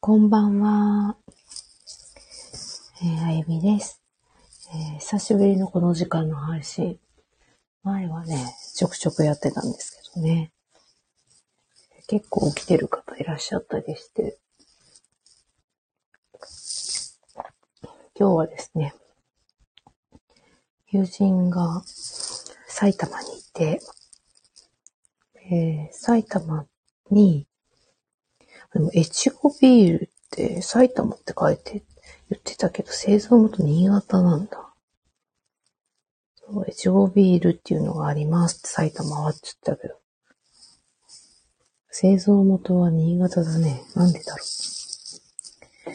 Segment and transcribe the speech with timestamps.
[0.00, 1.16] こんばんは。
[3.02, 4.00] えー、あゆみです、
[4.72, 7.00] えー久しぶりのこの時間の配信。
[7.82, 10.52] 前はね、ちょくちょくやってたんですけどね。
[12.06, 14.38] 結構起きてる方いらっしゃったりして。
[18.14, 18.94] 今日はですね、
[20.92, 21.82] 友人が
[22.68, 23.80] 埼玉にいて、
[25.50, 26.66] えー埼玉
[27.10, 27.47] に
[28.72, 31.84] でも、越後ビールって埼玉って書いて
[32.30, 34.74] 言ってたけど、製造元新潟なんだ。
[36.36, 39.94] そう、越後ビールっていうのがありますって埼玉はって言ったけど。
[41.90, 43.82] 製造元は新潟だね。
[43.94, 45.88] なんでだろう。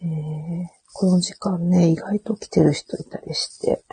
[0.00, 3.84] えー、この時間ね、意外と来てる人いたりして。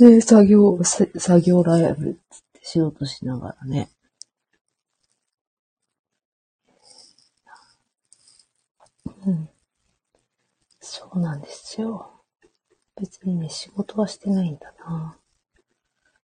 [0.00, 3.90] で、作業、作業ライブって仕事しながらね。
[9.26, 9.48] うん。
[10.80, 12.22] そうなんですよ。
[12.96, 15.18] 別にね、仕事はしてないんだな。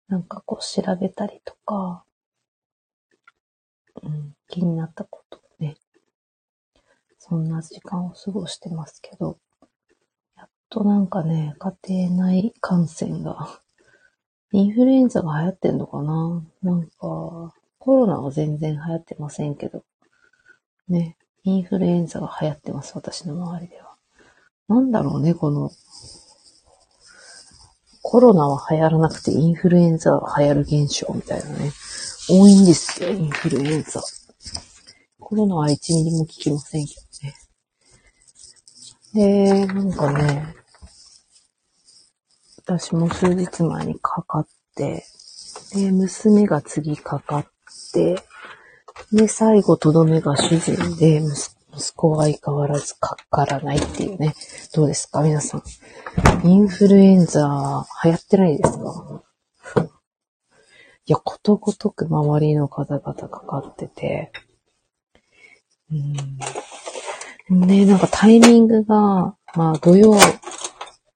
[0.07, 2.03] なんかこう調べたりとか、
[4.01, 5.77] うん、気になったことをね、
[7.19, 9.37] そんな時間を過ごしてますけど、
[10.35, 13.61] やっとなんかね、家庭内感染が、
[14.51, 19.83] インフルエンザが流行ってんのかななんか、コロナは全然流行ってませんけど、
[20.87, 23.95] ね、インフルエンザが流行ってます、私の周りでは。
[24.67, 25.71] なんだろうね、この、
[28.01, 31.71] コロナは流行らなくてインフルエンザが流行る現象みたいなね。
[32.29, 34.01] 多いんですよ、インフルエンザ。
[35.19, 37.01] コロナは1ミリも効きませんけど
[39.21, 39.65] ね。
[39.65, 40.55] で、なんかね、
[42.57, 45.05] 私も数日前にかかって、
[45.73, 47.45] で、娘が次かかっ
[47.93, 48.23] て、
[49.11, 51.21] で、最後とどめが主人で、
[51.75, 54.35] 息子は相変わらずかからないっていうね。
[54.73, 55.21] どうですか？
[55.23, 55.63] 皆さん。
[56.47, 59.23] インフルエンザ流行ってないですか？
[61.05, 64.31] いや、ことごとく周りの方々かかってて。
[65.91, 67.67] うん。
[67.67, 70.15] ね、なんかタイミングが、まあ土曜、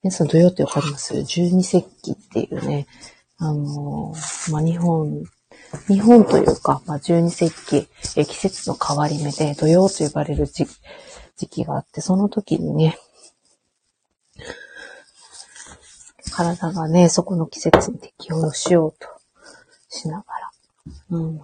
[0.02, 1.22] 皆さん土曜ってわかります？
[1.24, 2.88] 十二節気っていうね、
[3.38, 4.16] あの、
[4.52, 5.24] まあ日本、
[5.88, 10.68] 日本というか、まあ、十二節気、え季節の変わり目で、土曜と呼ばれる時
[11.50, 12.98] 期があって、その時にね、
[16.32, 19.08] 体がね、そこの季節に適応しようと
[19.90, 20.52] しながら、
[21.12, 21.42] うん、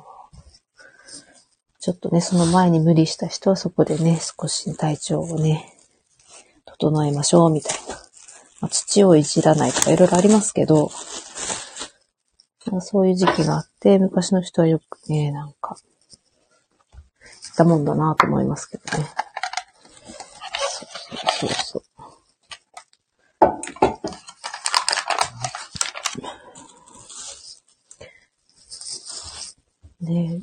[1.80, 5.76] ちょっとね、その前に無理した人はそこでね、少し体調をね、
[6.66, 7.96] 整えましょう、みたいな。
[8.62, 10.92] まあ、土をいじらないとかいろいろありますけど、
[12.82, 15.78] そういう時期があって、昔の人はよくね、なんか、
[16.92, 17.00] 言
[17.54, 19.06] ったもんだなと思いますけどね。
[20.60, 21.84] そうそうそうそ
[30.02, 30.06] う。
[30.06, 30.42] で、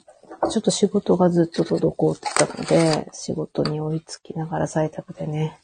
[0.50, 5.58] ちょっと仕事がずっと滞ってたので、仕事に追いつきながら在宅でね、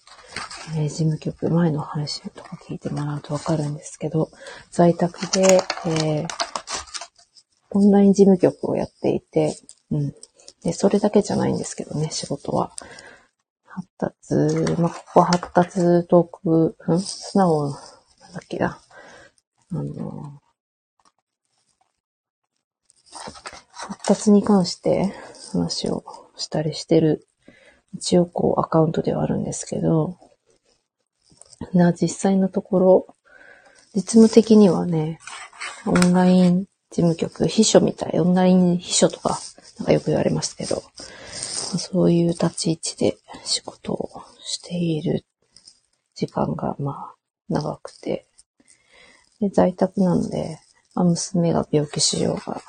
[0.77, 4.31] えー事務局前の配信とか聞いてもらうとわかるんですけど、
[4.71, 6.27] 在宅で、えー
[7.75, 9.57] オンライン事務局をやっていて、
[9.91, 10.15] うん。
[10.63, 12.71] で、それだけじゃないんですけどね、仕事は。
[13.65, 14.35] 発達、
[14.79, 17.01] まあ、ここは発達トーク、うん？
[17.01, 17.71] 素直、
[18.21, 18.79] なんだっけな。
[19.71, 20.39] あの、
[23.71, 25.15] 発達に関して
[25.53, 26.05] 話を
[26.37, 27.27] したりしてる、
[27.95, 30.19] 一応こうアカウントではあるんですけど、
[31.73, 33.17] な、実際のところ、
[33.95, 35.19] 実務的にはね、
[35.87, 39.39] オンライン事務局、秘書みたい、オンライン秘書とか、
[39.79, 45.25] なんかよく言われますけど、そういう立ち位置で仕事をしている
[46.15, 47.15] 時間が、まあ、
[47.49, 48.27] 長くて、
[49.41, 50.59] で、在宅なので、
[50.95, 52.61] まあ、娘が病気しようが、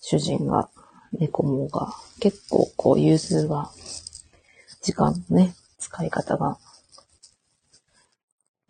[0.00, 0.70] 主人が
[1.12, 3.70] 猫もうが、結構こう、融通が、
[4.82, 6.58] 時間のね、使い方が、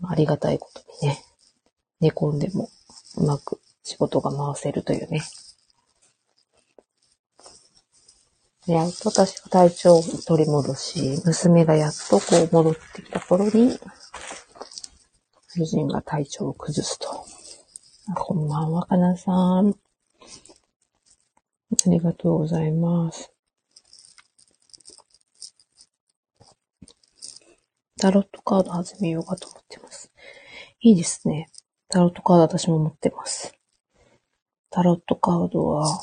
[0.03, 1.25] ありがたいことにね、
[2.01, 2.71] 寝込んでも
[3.17, 5.23] うまく仕事が回せるというね。
[8.67, 13.79] やっと私が体調を取り戻し、娘がやっとこう戻ってきた頃に、
[15.49, 17.25] 主人が体調を崩すと。
[18.15, 19.71] こんばんは、かなさん。
[19.71, 19.75] あ
[21.87, 23.33] りがとうございます。
[27.99, 30.13] タロットカード始めようかと思ってます。
[30.81, 31.49] いいですね。
[31.89, 33.53] タロットカード私も持ってます。
[34.71, 36.01] タロットカードは、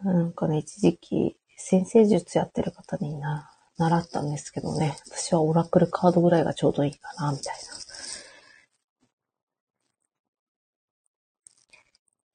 [0.00, 4.94] なんかね、一時期先生術やってる方にな、習ったんですけどね。
[5.06, 7.54] 私はオラクルカードぐらいがちょうどいいかな、みたい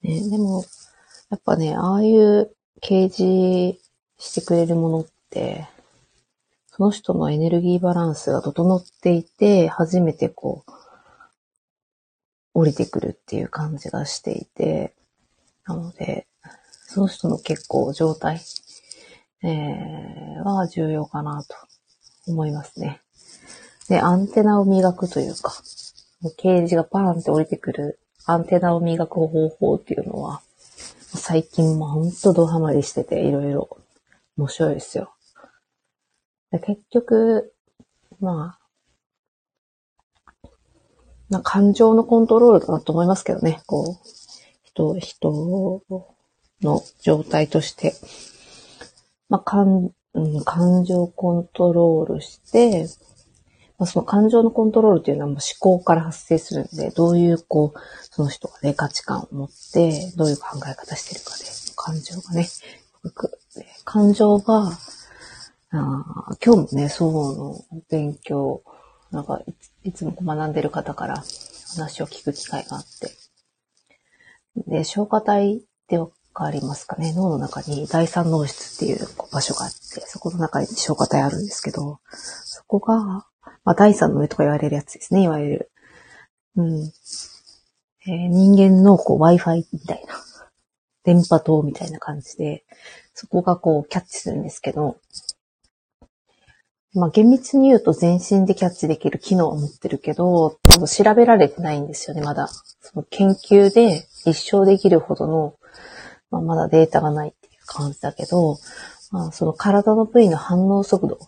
[0.02, 0.10] な。
[0.10, 0.64] ね、でも、
[1.30, 3.80] やっぱね、ああいう掲示
[4.18, 5.68] してくれるものって、
[6.82, 10.72] その人のエネルギーバランスが整っていて、初めてこう、
[12.56, 14.96] 降りてくるっていう感じがしていて、
[15.68, 16.26] なので、
[16.88, 18.42] その人の結構状態、
[19.44, 21.56] えー、は重要かなと
[22.26, 23.02] 思いますね。
[23.88, 25.54] で、アンテナを磨くというか、
[26.38, 30.42] ケージがバーンって降りてくるアンテナを磨く方法っていうのは、
[30.98, 33.78] 最近もほんとドハマりしてていろいろ
[34.36, 35.14] 面白いですよ。
[36.60, 37.54] 結局、
[38.20, 38.62] まあ、
[41.30, 43.62] まあ、感情のコントロールだなと思いますけどね。
[43.66, 44.08] こう、
[44.64, 45.82] 人、人
[46.62, 47.94] の状態として。
[49.30, 49.92] まあ、感、
[50.44, 52.86] 感情コントロールして、
[53.80, 57.80] まあ、その感情のコントロールっていうのはもう思考から発生するんで、どういう、こう、
[58.12, 61.46] その人がね、価値観を持って、どういう考え方してるかで、
[61.78, 62.48] 感情がね、
[63.86, 64.78] 感情が、
[65.74, 68.62] あ今日もね、そうの勉強、
[69.12, 69.42] なんか
[69.84, 71.24] い、いつも学んでる方から
[71.76, 73.10] 話を聞く機会があって。
[74.68, 77.14] で、消化体ってわかりますかね？
[77.14, 83.26] 脳の中に第三脳室っていう場所があって、そこの中に消化体あるんですけど、そこが、ま
[83.64, 85.72] あ、第三の上とか言われるやつですね、いわゆる。
[86.58, 86.92] うん。
[88.08, 90.16] えー、人間のこう Wi-Fi みたいな、
[91.04, 92.66] 電波塔みたいな感じで、
[93.14, 94.98] そこがこうキャッチするんですけど、
[96.94, 102.48] まあ厳密に言うと全身でキャッチできる機能を持ってるけど、多分調べられてないんですよね、まだ。
[102.48, 105.56] その研究で立証できるほどの、
[106.30, 108.58] まあ、まだデータがないっていう感じだけど、
[109.12, 111.20] まあ、その体の部位の反応速度、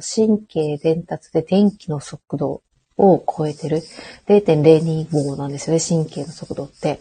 [0.00, 2.62] 神経伝達で電気の速度
[2.96, 3.82] を超えてる
[4.26, 7.00] 0.025なんですよね、神経の速度って。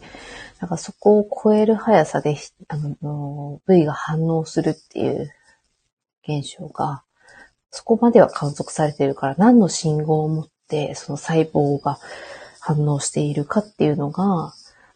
[0.59, 2.37] だからそこを超える速さで、
[2.67, 5.31] あの、部位が反応するっていう
[6.27, 7.03] 現象が、
[7.71, 11.97] そこまでは観測されているから、何の信号を持ってその細胞が
[12.59, 14.53] 反応しているかっていうのが、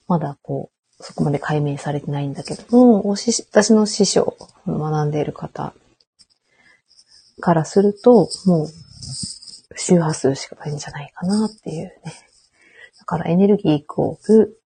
[0.07, 4.37] まだこう、そこまで解明されてないんだけども、私の師匠、
[4.67, 5.73] 学んでいる方
[7.41, 8.67] からすると、もう、
[9.77, 12.01] 周波数しかないんじゃないかなっていうね。
[12.99, 14.61] だからエネルギーイコール、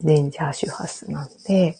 [0.00, 1.76] 電磁波周波数なんで、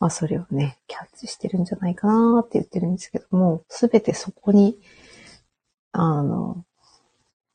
[0.00, 4.78] まあそれをね、キャッチしてるんじゃないかなって言ってるんですけども、すべてそこに、
[5.92, 6.64] あの、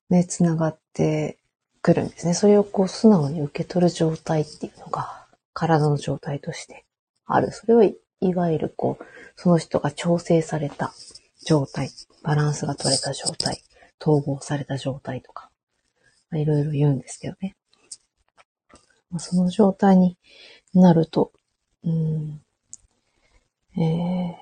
[0.09, 1.39] ね、繋がって
[1.81, 2.35] くるんですね。
[2.35, 6.85] それをこう素直に受け取る状態っていうのが、体の状態として
[7.25, 7.51] ある。
[7.51, 9.05] それをいわゆるこう、
[9.35, 10.93] その人が調整された
[11.45, 11.89] 状態、
[12.21, 13.63] バランスが取れた状態、
[13.99, 15.49] 統合された状態とか、
[16.29, 17.55] まあ、いろいろ言うんですけどね。
[19.09, 20.17] まあ、その状態に
[20.73, 21.31] なると、
[21.85, 22.41] うん。
[23.77, 24.37] ええ、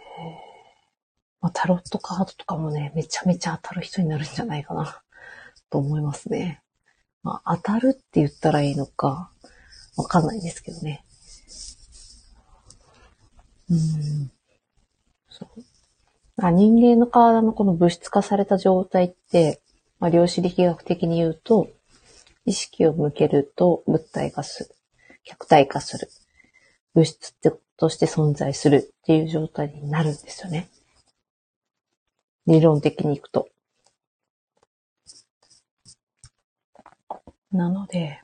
[1.41, 5.01] まあ、タロットカードとかもね、めちゃめちゃ当たる人になるんじゃないかな、
[5.69, 6.61] と思いますね。
[7.21, 9.31] まあ、当たるって言ったらいいのか、
[9.97, 11.03] わかんないですけどね。
[13.69, 14.31] うん。
[15.29, 15.63] そう。
[16.37, 19.61] あ人間の体のこの物質化された状態って、
[19.99, 21.69] まあ、量子力学的に言うと、
[22.45, 24.69] 意識を向けると物体化する。
[25.23, 26.09] 客体化する。
[26.93, 27.33] 物質
[27.77, 30.69] として存在するっていう状態になるんですよね。
[32.45, 33.49] 理論的にいくと。
[37.51, 38.21] なので、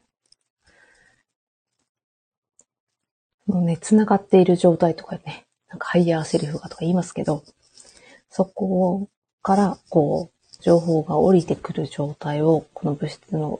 [3.45, 7.43] もうね、繋がっている状態とかね、なんかハイヤーセルフがとか言いますけど、
[8.29, 9.09] そこ
[9.41, 13.59] から、こう、情報が降りてくる状態を、この物質の、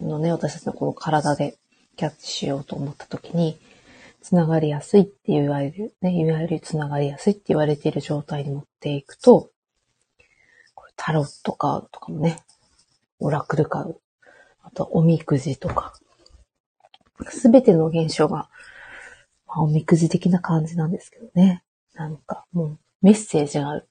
[0.00, 1.56] のね、私たちのこの体で
[1.96, 3.58] キャッチしようと思ったときに、
[4.24, 9.50] つながりやすいって言われる、ね、いわゆるつながりやすいって言われている状態に持っていくと、
[10.74, 12.38] これタロットカードとかもね、
[13.18, 14.00] オラクルカード、
[14.62, 15.92] あとおみくじとか、
[17.28, 18.48] すべての現象が、
[19.46, 21.62] まあ、おみくじ的な感じなんですけどね。
[21.92, 23.88] なんかもうメッセージがある。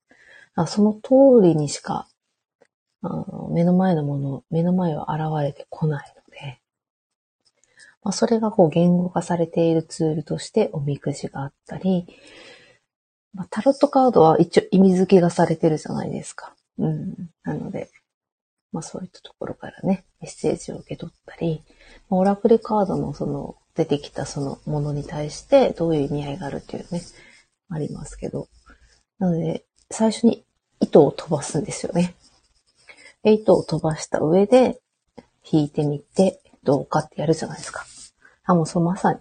[0.55, 2.07] あその通りにしか
[3.03, 6.59] あの目の前のもの、目の前は現れてこないので
[8.03, 12.05] まあ、それがこう言語化されているツールとしておみくじがあったり、
[13.33, 16.53] まあ、タロットカードは一応意味付けがされてるじゃないですか。
[16.77, 17.15] うん。
[17.43, 17.89] なので、
[18.71, 21.63] まあそういったところからね、メッセージを受け取ったり、
[22.09, 27.01] オラクルカードのその出てきたそのものに対してどういう意味合いがあるっていうね、
[27.69, 28.47] ありますけど。
[29.19, 30.43] なので、最初に
[30.79, 32.15] 糸を飛ばすんですよね。
[33.23, 34.81] 糸を飛ばした上で、
[35.49, 37.85] 引いてみて、どうかってやるじゃないですか。
[38.45, 39.19] あ、もうそのまさに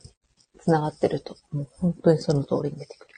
[0.60, 3.14] 繋がってると、もう本当にその通りに出てくる。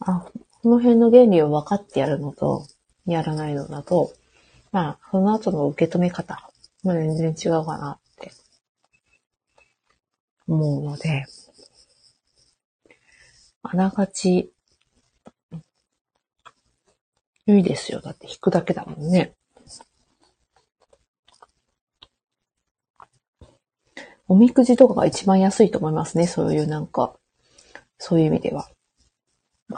[0.00, 0.26] あ、
[0.62, 2.66] この辺の原理を分かってやるのと、
[3.06, 4.12] やらないのだと、
[4.72, 6.50] まあ、その後の受け止め方、
[6.82, 8.32] も全然違うかなって
[10.48, 11.26] 思うので、
[13.62, 14.52] あながち、
[17.46, 18.00] いいですよ。
[18.00, 19.34] だって弾くだけだもんね。
[24.30, 26.28] おみくじとかが一番安いと思いますね。
[26.28, 27.16] そういうなんか、
[27.98, 28.70] そういう意味では。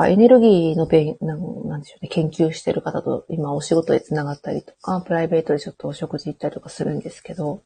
[0.06, 1.36] エネルギーの勉、な
[1.78, 7.62] んでしょうね、研究してる方と今お仕事で繋がったりとか、プライベートでちょっとお食事行ったりとかするんですけど、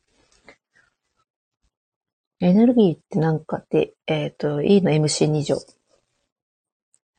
[2.39, 5.59] エネルギーってなんかって、えっ、ー、と、E の MC2 乗。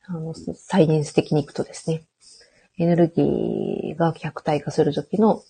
[0.06, 2.04] あの、サイエンス的に行くとですね、
[2.78, 5.42] エネルギーが客体化するときの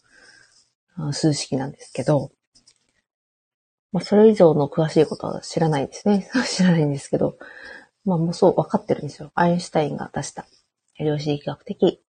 [1.12, 2.32] 数式なんですけど、
[3.92, 6.28] まあ、それ以上の詳しいことは知らないですね。
[6.46, 7.38] 知らないんですけど、
[8.04, 9.32] まあ、もうそう分かってるんですよ。
[9.34, 10.46] アインシュタインが出した
[10.98, 12.02] 量子力学的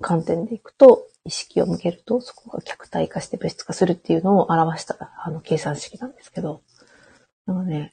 [0.00, 6.62] 観点でいくと、意識を向けると、そこが客体化して物質化するっていうのを表したあの計算式なんですけど、
[7.46, 7.92] なので、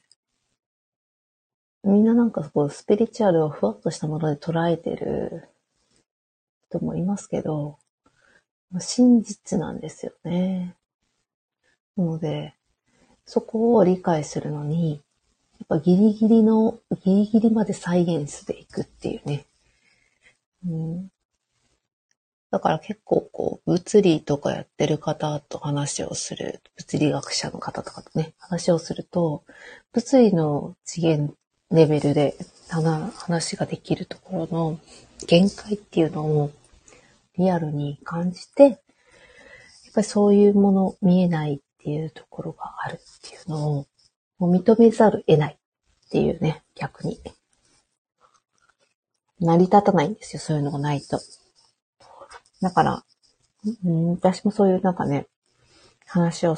[1.84, 5.48] みんななんかこう、スピリチュアルをふわっとしたもので捉えてる
[6.68, 7.78] 人もいますけど、
[8.78, 10.76] 真実なんですよね。
[12.00, 12.54] ので、
[13.26, 15.00] そこを理解するのに、
[15.60, 19.44] やっぱギリギリの、ギリギリまでサイエンスでいくっていうね。
[20.66, 21.10] うん、
[22.50, 29.44] だから結構こう、物理とかやってる方と話をする、物理学者の方とかとね、話をすると、
[29.92, 31.34] 物理の次元
[31.70, 32.36] レベルで
[32.68, 34.80] 話ができるところの
[35.26, 36.50] 限界っていうのを
[37.38, 38.78] リアルに感じて、やっ
[39.94, 43.86] ぱりそういうもの見えないっていうところがあるっていうのを、
[44.38, 47.18] もう認めざる得ないっていうね、逆に。
[49.40, 51.18] 成り立たないんですよ、そういうのがないと。
[52.60, 53.04] だから、
[53.84, 55.26] うん、私もそういうなんかね、
[56.06, 56.56] 話を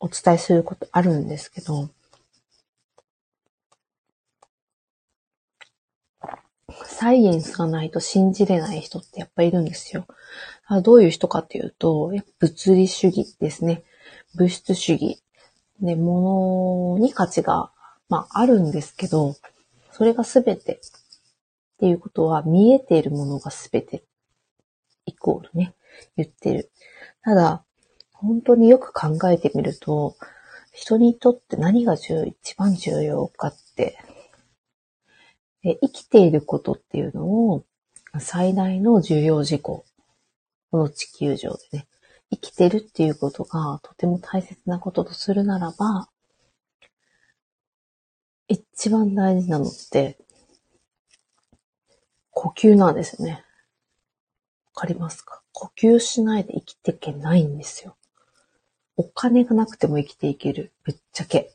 [0.00, 1.90] お伝えすることあるんですけど、
[6.86, 10.06] サイエンスがないと信じれない人ってやっぱいるんですよ。
[10.82, 13.84] どういう人かっていうと、やっぱ物理主義ですね。
[14.36, 15.22] 物質主義。
[15.80, 17.72] ね、物に価値が、
[18.08, 19.36] まあ、あるんですけど、
[19.90, 20.58] それが全てっ
[21.78, 24.04] ていうことは見えているものが全て
[25.06, 25.74] イコールね、
[26.16, 26.70] 言ってる。
[27.22, 27.64] ただ、
[28.12, 30.16] 本当によく考えてみると、
[30.72, 33.98] 人にとって何が重一番重要かって、
[35.62, 37.64] 生きていることっていうのを
[38.18, 39.84] 最大の重要事項。
[40.70, 41.86] この地球上でね。
[42.30, 46.08] 生きてるっていうことがとても大切なこととするならば、
[48.48, 50.18] 一番大事なのって、
[52.30, 53.44] 呼吸なんですよね。
[54.74, 55.42] わかりますか？
[55.52, 57.96] 呼吸しないで生きていけないんですよ。
[58.96, 60.72] お金がなくても生きていける。
[60.82, 61.54] ぶっちゃけ。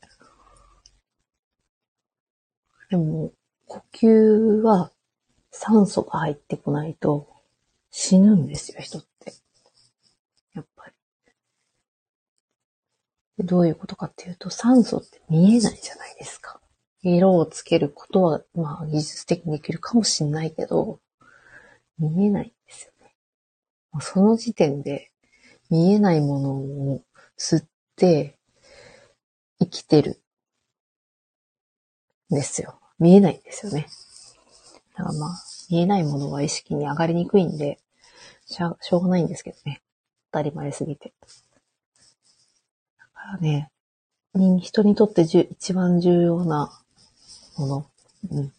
[2.88, 3.32] でも、
[3.66, 4.90] 呼吸は
[5.50, 7.28] 酸素が入ってこないと
[7.90, 9.04] 死ぬんですよ、人っ。
[10.54, 10.94] やっぱり。
[13.44, 16.60] どういうことかっていうと、酸素って見えないじゃないですか。
[17.02, 21.00] 色をつけることは、まあ、技術的にできるかもしんないけど、
[21.98, 23.14] 見えないんですよね。
[24.00, 25.10] その時点で、
[25.70, 27.04] 見えないものを
[27.38, 27.64] 吸っ
[27.96, 28.36] て
[29.60, 30.20] 生きてる
[32.30, 32.78] んですよ。
[32.98, 33.86] 見えないんですよね。
[34.96, 35.30] だからまあ、
[35.70, 37.78] 見えないものは意識に上がりにくいんで、
[38.46, 39.80] しょうがないんですけどね。
[40.32, 41.12] 当たり前すぎて。
[42.98, 43.70] だからね、
[44.60, 46.70] 人にとって一番重要な
[47.56, 47.86] もの、
[48.30, 48.52] うん、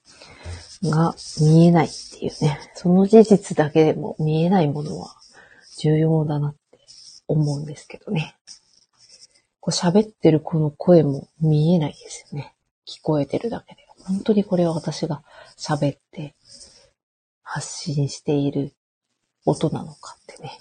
[0.90, 2.60] が見えないっていうね。
[2.76, 5.16] その事実だけでも見えないものは
[5.78, 6.80] 重要だなって
[7.28, 8.36] 思うんですけどね。
[9.60, 12.56] こう喋ってるこの声も見えないですよね。
[12.88, 13.86] 聞こえてるだけで。
[14.04, 15.24] 本当にこれは私が
[15.58, 16.36] 喋って
[17.44, 18.74] 発信している
[19.46, 20.60] 音なのかってね。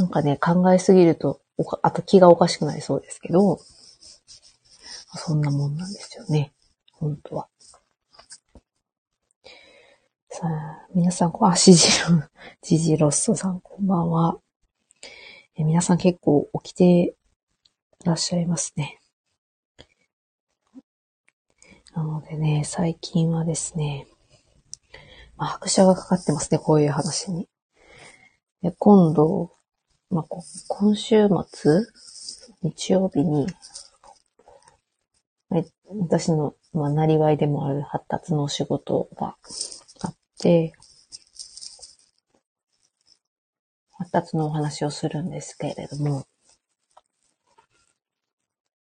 [0.00, 1.42] なんかね、考えすぎると、
[1.82, 3.58] あと気がおかしくなりそうですけど、
[5.14, 6.54] そんなもんなんですよね。
[6.90, 7.48] 本当は。
[10.30, 12.22] さあ、皆さん、あ、シジロ、
[12.62, 14.40] ジジロッソさん、こんばんは。
[15.54, 17.14] え皆さん結構起きて
[18.02, 19.02] らっしゃいますね。
[21.92, 24.06] なのでね、最近はですね、
[25.36, 27.50] まあ、拍車がかかってますね、こういう話に。
[28.62, 29.59] で今度、
[30.10, 30.24] まあ、
[30.66, 31.82] 今週末、
[32.62, 33.46] 日曜日に、
[35.86, 39.36] 私の、まあ、なりわいでもある発達の仕事が
[40.00, 40.72] あって、
[43.92, 46.26] 発達のお話をするんですけれども、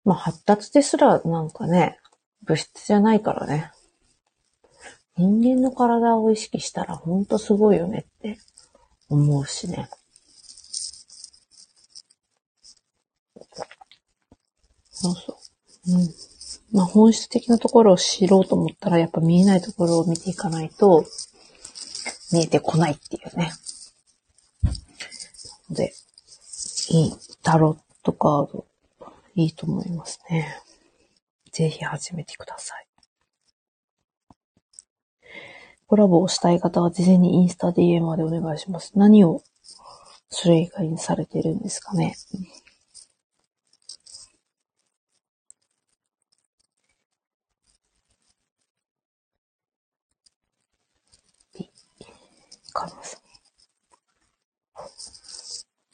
[0.06, 2.00] まあ、発達ですらなんかね、
[2.44, 3.72] 物質じゃないからね。
[5.18, 8.38] 人間の体を意識したらほんとすごいよねって
[9.10, 9.90] 思うしね。
[15.00, 15.38] そうそ
[15.88, 15.92] う。
[15.92, 16.10] うん。
[16.72, 21.06] まあ本質的なところを知ろうと思ったらやっぱ見えないところを見ていかないと
[22.34, 23.52] 見えてこないっていうね。
[25.70, 25.94] で、
[26.90, 27.14] いい
[27.44, 28.66] タロットカード
[29.36, 30.58] いいと思いますね。
[31.52, 32.88] ぜひ始めてください。
[35.86, 38.94] コラボをしたい方は事前にインスタ DM までお願いします。
[38.96, 39.44] 何を
[40.30, 42.16] それ以外にされてるんですかね。
[52.78, 53.18] カノさ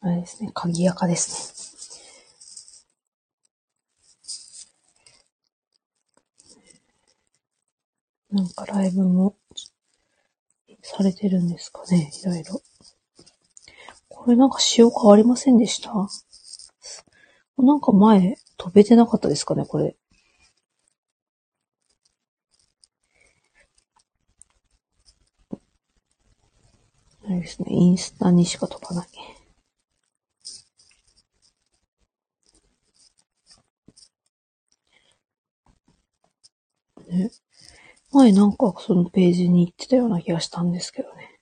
[0.03, 0.09] ん。
[0.09, 1.63] あれですね、鍵垢です
[8.33, 8.37] ね。
[8.37, 9.37] なんかライブも
[10.81, 12.61] されてるんですかね、いろいろ。
[14.09, 15.93] これなんか仕様変わりませんでした？
[17.57, 19.95] なんか前飛べてなかったですかね、これ。
[27.43, 29.07] ですね、インスタにしか飛ばない。
[37.09, 37.31] ね。
[38.11, 41.39] 前なんかそのページに行ってたような気がしたんですけどね。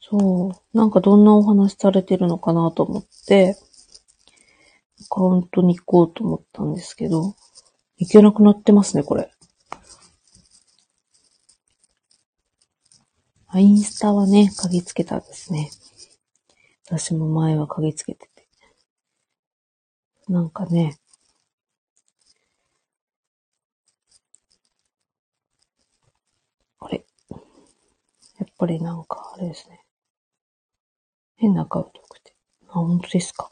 [0.00, 0.76] そう。
[0.76, 3.56] なんかどんなお話されてるのかなと思って、
[5.00, 7.34] アカウントに行こうと思ったんですけど、
[7.98, 9.30] 行けなくなってますね、これ。
[13.46, 15.70] あ、インスタはね、鍵つけたんですね。
[16.86, 18.48] 私も前は鍵つけてて。
[20.28, 20.98] なんかね、
[26.78, 27.04] あれ？
[28.38, 29.84] やっぱりなんか、あれですね。
[31.36, 32.34] 変なアカウント送って。
[32.68, 33.50] あ、本当ですか？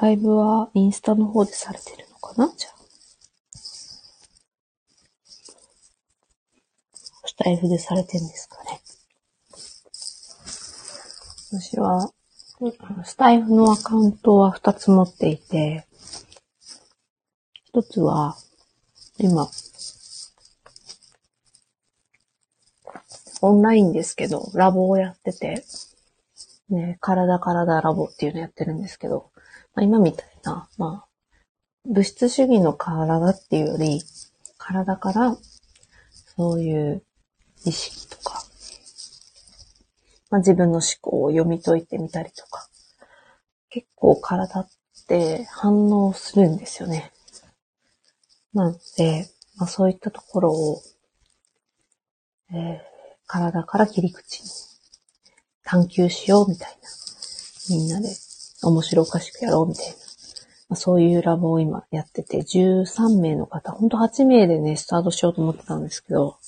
[0.00, 2.50] ライブはインスタの方でされてるのかな？
[2.56, 2.72] じゃあ。
[7.26, 8.80] スタイフでされてるんですかね。
[11.52, 12.12] 私は、
[13.04, 15.86] スタイフのアカウントは2つ持っていて、
[17.74, 18.36] 1つは、
[19.18, 19.50] 今、
[23.42, 25.64] オンラインですけど、ラボをやってて、
[26.68, 29.30] ね、体体ラボっていうのやってるんですけど、
[29.74, 31.08] まあ、今みたいな、まあ、
[31.84, 34.00] 物質主義の体っていうより、
[34.58, 35.36] 体から
[36.36, 37.02] そういう
[37.64, 38.42] 意識とか、
[40.30, 42.68] まあ、自分の思考を読み解いてみたりとか、
[43.68, 44.68] 結構体っ
[45.08, 47.12] て反応するんですよね。
[48.52, 50.82] なので、まあ、そういったところを、
[52.52, 52.90] えー
[53.32, 54.50] 体から切り口に
[55.62, 56.76] 探求しようみたいな。
[57.68, 58.08] みんなで
[58.62, 59.92] 面白おかしくやろうみたいな。
[60.70, 66.38] まあ、そういうラボを今やってて、13名の方、ほんと8名でね、スタートしようと思ってたんですけど、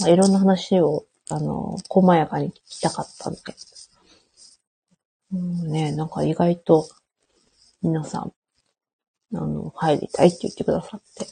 [0.00, 3.40] まあ、いろんな話を、あの、細やかに聞きたかったんで。
[5.32, 6.88] うんね、なんか意外と
[7.82, 8.32] 皆さん、
[9.34, 11.26] あの、入りたいって言ってくださって。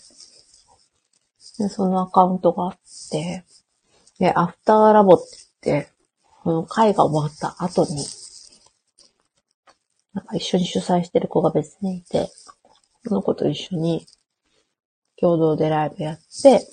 [1.59, 2.78] で、そのアカウントがあっ
[3.11, 3.44] て、
[4.18, 5.92] で、アフターラボって言って、
[6.42, 8.05] この会が終わった後に、
[10.14, 12.29] なんか一緒に主催してる子が別にいて、
[13.05, 14.07] その子と一緒に
[15.18, 16.66] 共同でライブやって、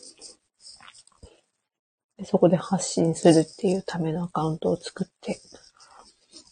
[2.17, 5.39] でそこで発信するっていうためのアカウントを作って、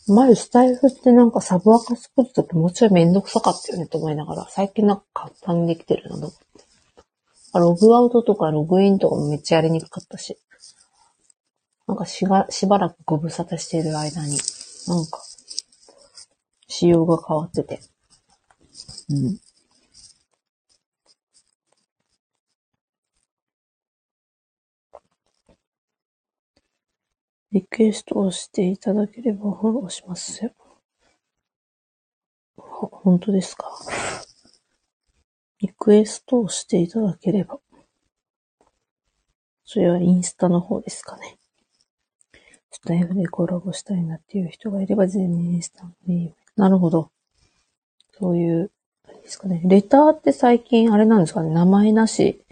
[0.08, 6.38] 前スタイフってなんかサブアカ作るときもちょいめんどくさかったよねと思いながら、最近なんか簡単にできてるなと思って。
[7.56, 10.38] ログアウトとかログインとかもめっちゃやりにくかったし。
[11.88, 14.38] なんかしが、しばらくご無沙汰している間に、
[14.88, 15.22] なんか、
[16.68, 17.80] 仕様が変わってて。
[19.10, 19.40] うん。
[27.54, 30.52] リクエストをしていただければフォローしますよ。
[32.58, 33.72] ほ、本当ですか？
[35.60, 37.60] リクエストをしていただければ。
[39.64, 41.38] それはインスタの方ですかね。
[42.70, 46.36] スタイフでコラボしたいなっていう人がいれば全員インスタでいいよ。
[46.58, 47.12] なるほど。
[48.20, 48.72] そういう、
[49.24, 49.62] ですかね。
[49.64, 51.50] レターって最近あれなんですかね。
[51.50, 52.44] 名前なし。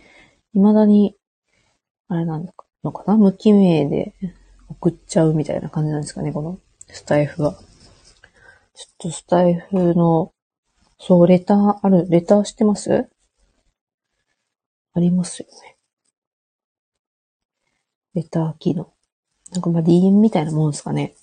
[0.54, 1.18] 未だに、
[2.08, 4.14] あれなのかのかな無記名で
[4.70, 6.32] 送っちゃうみたいな感じなんですかね。
[6.32, 7.54] このスタイフは。
[8.74, 10.34] ちょっとスタイフの、
[11.00, 12.06] そう、レターある。
[12.10, 13.10] レターしてます？
[14.94, 15.78] ありますよね。
[18.14, 18.94] レター機能。
[19.52, 21.16] なんかまあ DM みたいなもんですかね。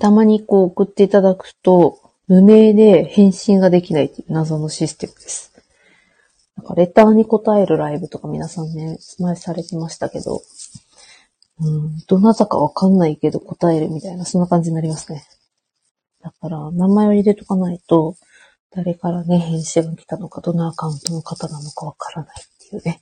[0.00, 5.52] たまにこう送っていただくと、無名で返信ができないっていう謎のシステムです。
[6.56, 10.42] なんかレターに答えるライブとか皆さんね、前されてましたけど、
[11.60, 15.24] うん、どなたかわかんないけど答えるみたいな、そんな感じになりますね。
[16.22, 18.16] だから、名前を入れとかないと、
[18.70, 23.00] 誰からね、返信が来たのか、どのアカウントの方なのかわからないっていうね。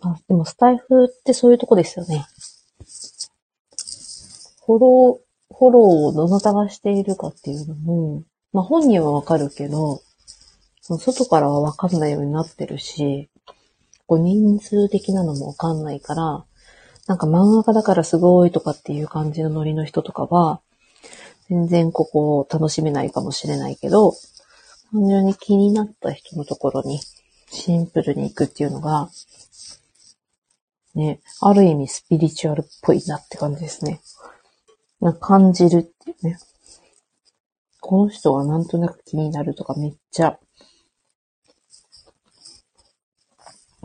[0.00, 2.26] あ、でもスタイフってそういうとこですよね。
[4.66, 5.31] フォロー、
[5.62, 10.02] フォローをどなたがしているかっていうのも、まあ本人はわかるけど、
[10.80, 13.30] その外からはわかんないようになってるし、
[14.08, 16.44] こう人数的なのもわかんないから、
[17.06, 20.60] なんか漫画家だからすごいとかっていう感じのノリの人とかは、
[21.48, 24.14] 全然ここを楽しめないかもしれないけど、
[24.90, 26.98] 単純に気になった人のところに
[27.52, 29.10] シンプルに行くっていうのが、
[30.96, 34.00] ね、ある意味スピリチュアルっぽいなって感じですね。
[35.02, 36.38] な感じるっていうね。
[37.80, 40.38] この人はなんとなく気になるとかめっちゃ、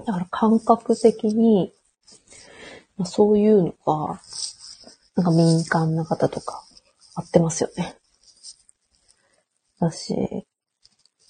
[0.06, 1.74] だから感覚的に、
[2.98, 4.22] ま、そういうのが、
[5.16, 6.64] なんか敏感な方とか、
[7.16, 7.98] 合ってますよね。
[9.80, 10.14] だし、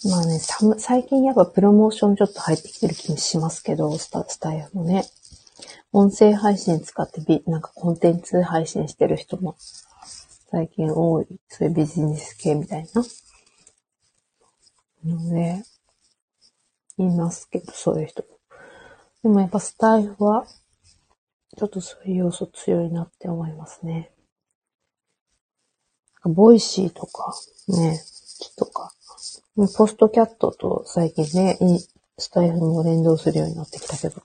[0.04, 0.40] まあね、
[0.78, 5.06] 最近やっぱプロモーションちょっと入ってきてる気もしますけど、スタスタイルもね。
[6.00, 9.56] 音声配信使ってビ、なんかコンテンツ配信してる人も
[10.52, 11.28] 最近多い。
[11.50, 13.04] そういうビジネス系みたいな。
[15.04, 15.64] ので、
[17.00, 18.28] いますけど、そういう人も。
[19.24, 20.46] でもやっぱスタイフは、
[21.58, 24.12] ちょっとそういう要素強いなって思いますね。
[26.24, 27.34] Voicy とか、
[27.70, 28.00] ね、
[28.56, 28.94] とか、
[29.76, 31.58] ポッドキャストと最近ね、
[32.20, 34.22] スタエフも連動するようになってきたけど。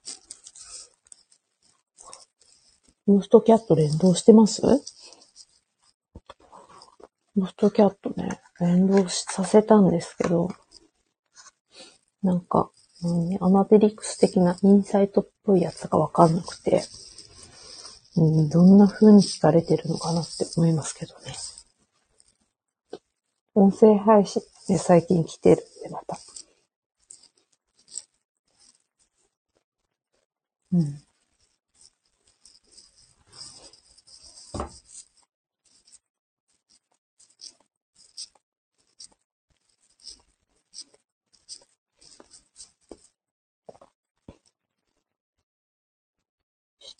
[3.04, 4.62] ポッドキャスト連動してます？
[4.62, 4.68] ポッドキャ
[7.46, 10.48] ストね、連動させたんですけど、
[12.22, 12.70] なんか、
[13.02, 16.84] うん、アナリティクス的なインサイトっぽいやつがわかんなくて、
[18.16, 21.34] うん、どんな風に聞かれてるのかなって思いますけどね。
[23.54, 26.16] 音声配信ね、最近来てるんで、また。
[30.72, 31.02] うん。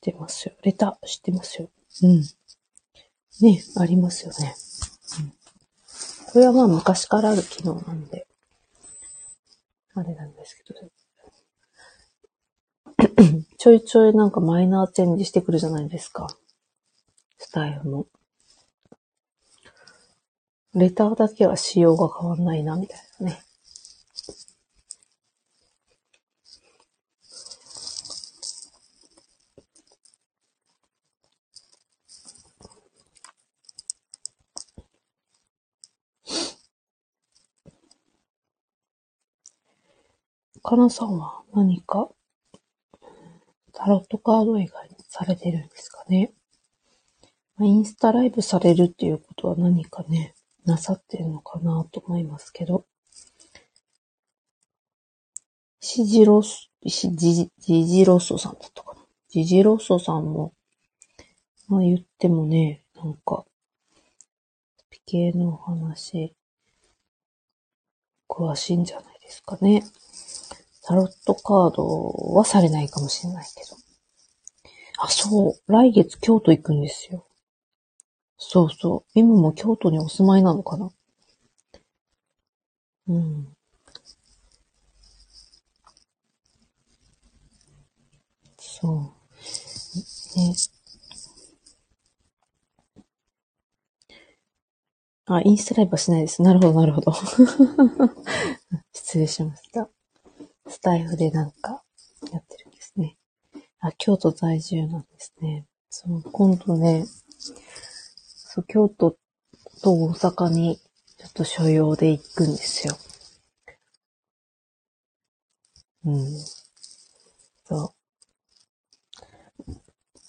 [0.03, 0.55] ってますよ。
[0.65, 1.71] レター知ってますよ。
[2.03, 2.23] うん。
[3.41, 4.57] ね、ありますよね。
[5.21, 5.33] うん。
[6.33, 8.27] これはまあ昔からある機能なんで、
[9.95, 10.81] あれなんですけど、
[13.59, 16.27] ちょいちょいなんかマイナーチェンジしてくるじゃないですか。
[17.39, 18.09] スタイルも。
[20.75, 23.43] レターだけは仕様が変わんないな、みたいなね。
[40.63, 42.09] かなさんは何か
[43.73, 46.33] タロットカード以外にされてるんですかね？
[47.61, 52.87] インスタライブされるっていうことは何かね、なさってるのかなと思いますけど。
[55.81, 59.01] シジロス、ジジジジロッソさんだったかな？
[59.29, 60.55] ジジロッソさんも、
[61.69, 63.45] まあ言ってもね、なんか、
[64.91, 66.35] ピケのお話、
[68.29, 69.83] 詳しいんじゃないですかね。
[70.85, 71.87] タロットカード
[72.35, 73.77] はされないかもしれないけど。
[74.99, 75.73] あ、そう。
[75.73, 77.27] 来月京都行くんですよ。
[78.37, 79.11] そうそう。
[79.15, 80.91] 今も京都にお住まいなのかな
[83.09, 83.57] うん。
[88.59, 89.15] そ
[90.37, 90.39] う。
[90.39, 90.55] ね。
[95.27, 96.43] あ、インスタライブはしないです。
[96.43, 97.13] なるほど、なるほど。
[98.93, 99.89] 失礼しました。
[100.73, 101.83] スタイフでなんか
[102.33, 103.19] やってるんですね。
[103.81, 105.67] あ、京都在住なんですね。
[105.91, 107.05] そう、今度ね、
[108.25, 109.19] そう、京都
[109.83, 110.79] と大阪に
[111.19, 112.97] ちょっと所用で行くんですよ。
[116.07, 116.41] うん。
[117.65, 117.95] そ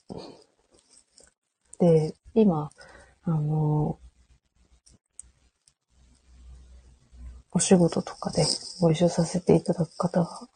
[0.10, 1.79] う。
[1.79, 2.69] で、今、
[3.23, 3.97] あの、
[7.55, 8.43] お仕事とかで
[8.79, 10.47] ご一緒させていただく方が、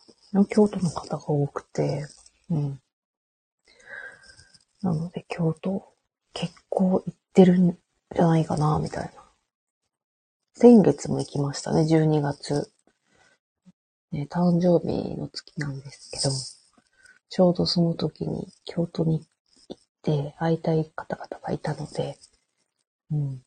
[0.50, 2.08] 京都の方が多くて、
[2.50, 2.82] うん。
[4.82, 5.94] なので、京都
[6.34, 7.78] 結構行ってるん
[8.16, 9.12] じゃないかな、みたいな。
[10.56, 12.72] 先月も行きましたね、12月。
[14.12, 16.34] ね、誕生日の月なんですけど、
[17.30, 19.24] ちょうどその時に京都に
[19.70, 22.18] 行って会いたい方々がいたので、
[23.12, 23.44] うん。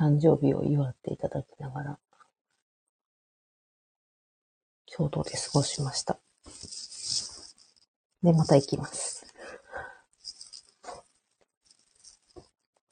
[0.00, 1.98] 誕生日を祝っていただきながら、
[4.86, 6.18] 京都で過ごしました。
[8.22, 9.26] で、また行きます。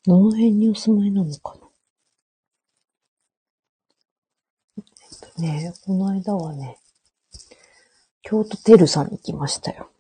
[0.05, 1.61] どの辺にお住まいなのかな？
[4.77, 4.85] えっ
[5.35, 6.79] とね、この間はね、
[8.21, 9.90] 京都テルさんに行きましたよ。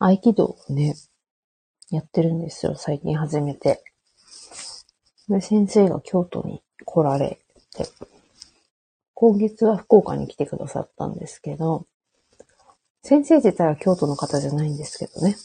[0.00, 0.96] 合気道をね、
[1.90, 3.84] やってるんですよ、最近始めて。
[5.30, 7.40] で、先生が京都に来られ
[7.74, 7.86] て、
[9.14, 11.86] 今月は福岡に来てくださったんですけど、
[13.02, 15.36] 先生自体は京都の方じゃないんですけどね。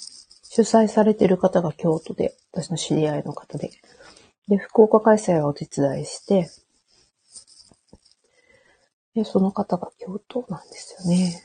[0.43, 3.69] 主催されてる方が京都で、私の知り合いの方で。
[4.48, 6.50] で、福岡開催はお手伝いして、
[9.13, 11.43] で、その方が京都なんですよね。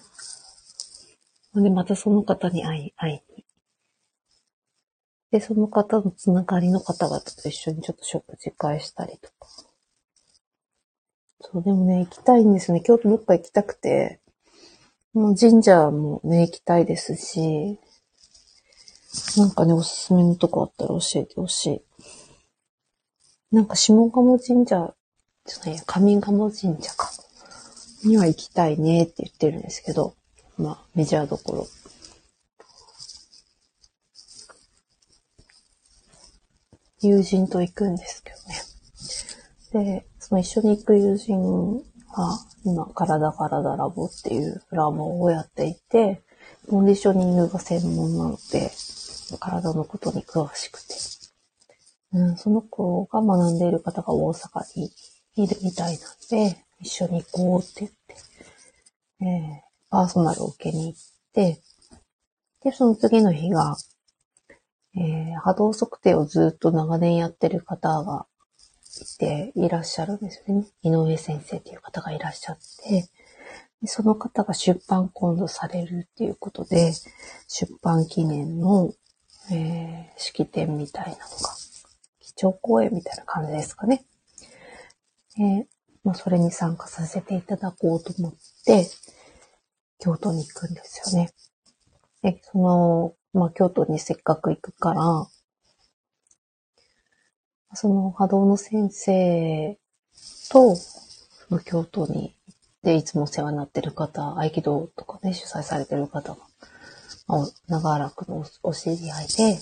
[1.54, 3.20] で、またその方に会い、会いに。
[5.30, 9.48] で、その方のつながりの方々と一緒にちょっと食事会したりとか。
[11.40, 12.80] そう、でもね、行きたいんですね。
[12.80, 14.20] 京都どっか行きたくて。
[15.12, 17.78] もう神社もね、行きたいですし、
[19.36, 21.82] なんかね、おすすめのとこあったら教えてほしい。
[23.52, 24.94] なんか下鴨神社
[25.46, 27.10] じゃないや、上鴨神社か。
[28.04, 30.14] には行きたいねって言ってるんですけど、
[30.56, 31.66] まあ、メジャーどころ。
[37.02, 38.32] 友人と行くんですけ
[39.72, 39.84] どね。
[39.84, 41.82] で、その一緒に行く友人が、
[42.64, 46.22] 今、体体ラボっていうラボをやっていて、
[46.68, 48.70] コンディショニングが専門なので、
[49.38, 50.94] 体のことに詳しくて。
[52.12, 54.90] うん、その子が学んでいる方が大阪に
[55.36, 61.00] いるみたいなんで、一緒に行こうって言って、えーパーソナルを受けに行っ
[61.34, 61.60] て、
[62.62, 63.76] で、その次の日が、
[64.96, 68.26] えー波動測定をずっと長年やってる方が
[69.00, 70.66] いて、いらっしゃるんですよね。
[70.82, 73.08] 井上先生っていう方がいらっしゃって、
[73.86, 76.92] その方が出版今度されるっていうことで、
[77.48, 78.92] 出版記念の、
[79.50, 81.26] えー式典みたいなのが、
[82.20, 84.04] 基調講演みたいな感じですかね。
[85.38, 85.66] えー
[86.04, 88.86] まあ、それに参加させていただこうと思って、
[89.98, 91.30] 京都に行くんですよね。
[92.22, 95.28] で、その、まあ、京都にせっかく行くから、
[97.74, 99.78] その波動の先生
[100.50, 106.38] と、その京都に行って、いつもお世話になってる方、合気道とかね、主催されてる方が、
[107.28, 109.58] まあ長らくのおお知り合いで、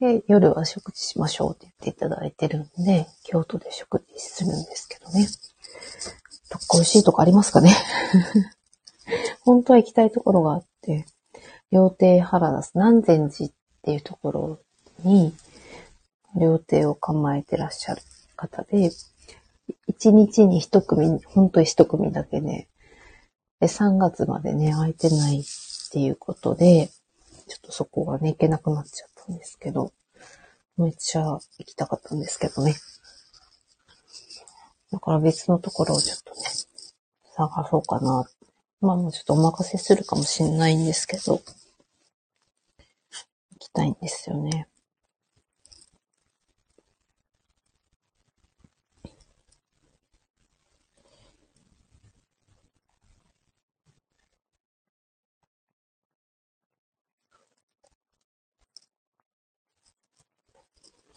[0.00, 5.26] で、夜は食事しましょうって言っていただいてるんで、京都で食事するんですけどね。
[6.50, 7.70] どっか美味しいとこありますかね？
[9.44, 11.06] 本当は行きたいところがあって、
[11.72, 13.52] 料亭原田南禅寺っ
[13.82, 14.60] ていうところ
[15.04, 15.34] に、
[16.40, 18.02] 料亭を構えてらっしゃる
[18.36, 18.90] 方で、
[19.86, 22.68] 一日に一組、本当に一組だけね、
[23.60, 25.44] で、3月までね、空いてないっ
[25.92, 26.88] ていうことで、
[27.46, 29.92] ちょっとそこがね、行けなくなっちゃったんですけど、
[30.76, 32.74] めっちゃ行きたかったんですけどね。
[34.90, 36.40] だから別のところをちょっとね、
[37.36, 38.24] 探そうかな。
[38.80, 41.42] まあもうちょっとお任せするかもしれないんですけど、
[43.72, 44.68] たいんですよね。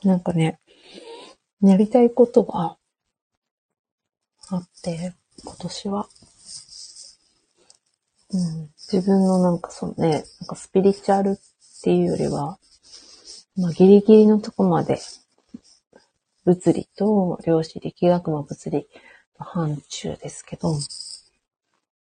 [0.03, 0.59] なんかね、
[1.61, 2.77] やりたいことが
[4.49, 5.13] あって、
[5.43, 6.09] 今年は。
[8.31, 11.37] うん、自分のなんかそのね、なんかスピリチュアル
[11.83, 12.57] っていうよりは、
[13.57, 15.01] まあギリギリのとこまで、
[16.45, 18.87] 物理と量子力学の物理
[19.37, 20.77] の範疇ですけど、も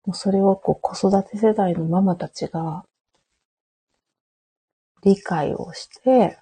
[0.09, 2.85] うそれをこう子育て世代のママたちが
[5.03, 6.39] 理解をして、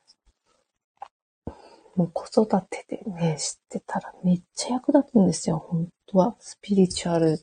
[1.94, 6.34] もう子育てでね、知ってたらめっちゃ役立つんですよ、本当は。
[6.40, 7.40] スピリチュアル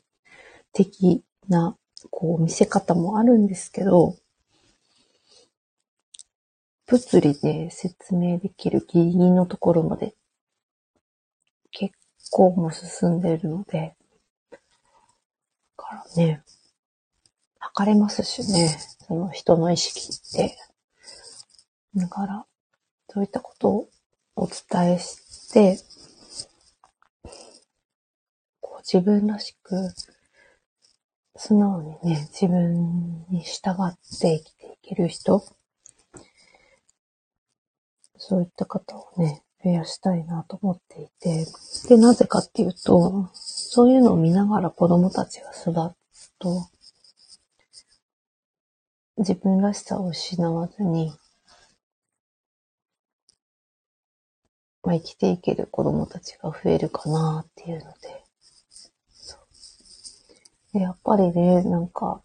[0.74, 1.78] 的な、
[2.12, 4.18] こう、見せ方もあるんですけど、
[6.88, 10.16] 物理で説明できるギリギリのところまで
[11.72, 11.96] 結
[12.32, 13.96] 構も進んでるので、
[15.86, 16.42] からね、
[17.60, 20.58] 測れますしね、その人の意識って。
[21.96, 22.46] だから、
[23.10, 23.90] そういったことを
[24.36, 25.78] お伝えして、
[28.60, 29.94] こう自分らしく、
[31.38, 35.46] 素直にね、自分に従って生きていける人、
[38.18, 41.46] そういった方をね、増やしたいなと思っていて、
[41.90, 46.70] で、なぜかっていうと、そういうのを見ながら子供たちが育つと、
[49.18, 51.14] 自分らしさを失わずに、
[54.84, 58.26] まあ、生きていける子供たちが増えるかなっていうので。
[60.74, 62.22] でやっぱりね、なんか、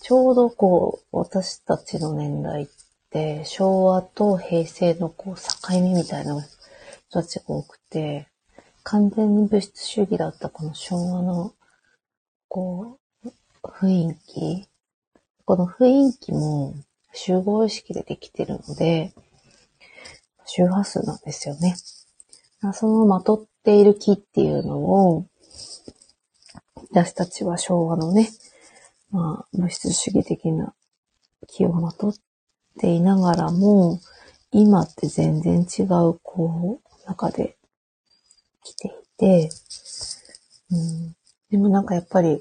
[0.00, 2.66] ちょうどこう、私たちの年代っ
[3.14, 6.42] て、昭和と平成のこう、境目みたいな
[7.08, 8.26] 人たちが多くて、
[8.82, 11.54] 完全に物質主義だったこの昭和の、
[12.48, 13.28] こう、
[13.62, 14.68] 雰囲気。
[15.46, 16.74] この雰囲気も
[17.12, 19.14] 集合意識でできてるので、
[20.44, 21.76] 周波数なんですよね。
[22.72, 25.26] そのまとっている木っていうのを、
[26.90, 28.30] 私たちは昭和のね、
[29.10, 30.74] まあ、物質主義的な
[31.46, 32.14] 木をまとっ
[32.76, 34.00] っていながらも、
[34.50, 37.56] 今って全然違う、こう、中で
[38.62, 39.50] 来ていて、
[40.70, 41.16] うん、
[41.50, 42.40] でもなんかやっぱり、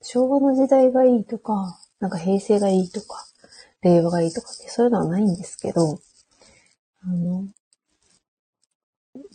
[0.00, 3.26] 昭和の時代がいいとか、なんか平成がいいとか、
[3.82, 6.00] 令和がいいとかってそういうのはないんですけど、
[7.04, 7.46] あの、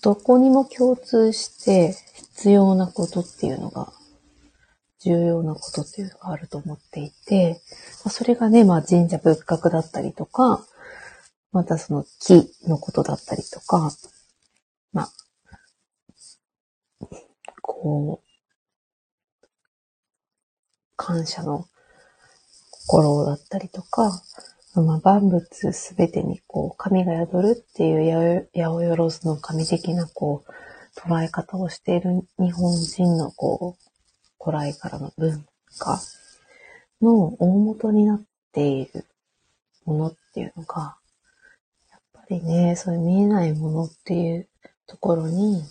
[0.01, 3.93] どこにも共通して必要なことっていうのが、
[4.99, 7.61] 重要なことっていうのがあると思っていて、
[8.09, 10.65] それがね、まあ神社仏閣だったりとか、
[11.51, 13.91] またその木のことだったりとか、
[14.91, 15.11] まあ、
[17.61, 18.27] こう、
[20.95, 21.65] 感謝の
[22.71, 24.21] 心だったりとか、
[24.75, 33.86] まあ、万物すべてにこう、神が宿るっていう八百万の神的なこう、捉え方をしている日本人のこう、
[34.39, 35.45] 古来からの文
[35.77, 35.99] 化
[37.01, 38.21] の大元になっ
[38.51, 39.05] ている
[39.85, 40.97] ものっていうのが、
[41.91, 44.47] やっぱりね、そういう見えないものっていう
[44.85, 45.65] ところに隠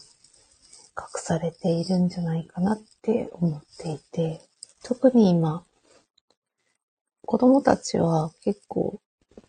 [1.16, 4.40] されているんじゃないかなって思っていて、
[4.82, 5.64] 特に今、
[7.26, 9.00] 子供たちは結構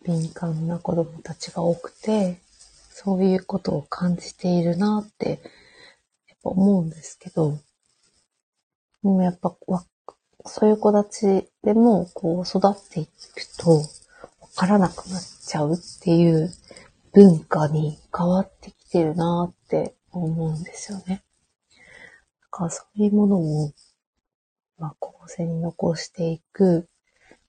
[0.04, 2.40] 敏感な子供たちが多くて、
[2.90, 5.40] そういうことを感じているなって、
[6.28, 7.58] やっぱ思うんですけど、
[9.02, 9.56] でもやっぱ、
[10.44, 13.12] そういう子たちでも、こう、育っていく
[13.58, 13.76] と、
[14.40, 16.50] わからなくなっちゃうっていう
[17.12, 21.22] 文化に変わってきてるなって思うんですよね。
[22.42, 23.72] だからそういうものを、
[24.78, 26.88] まあ、後世に残していく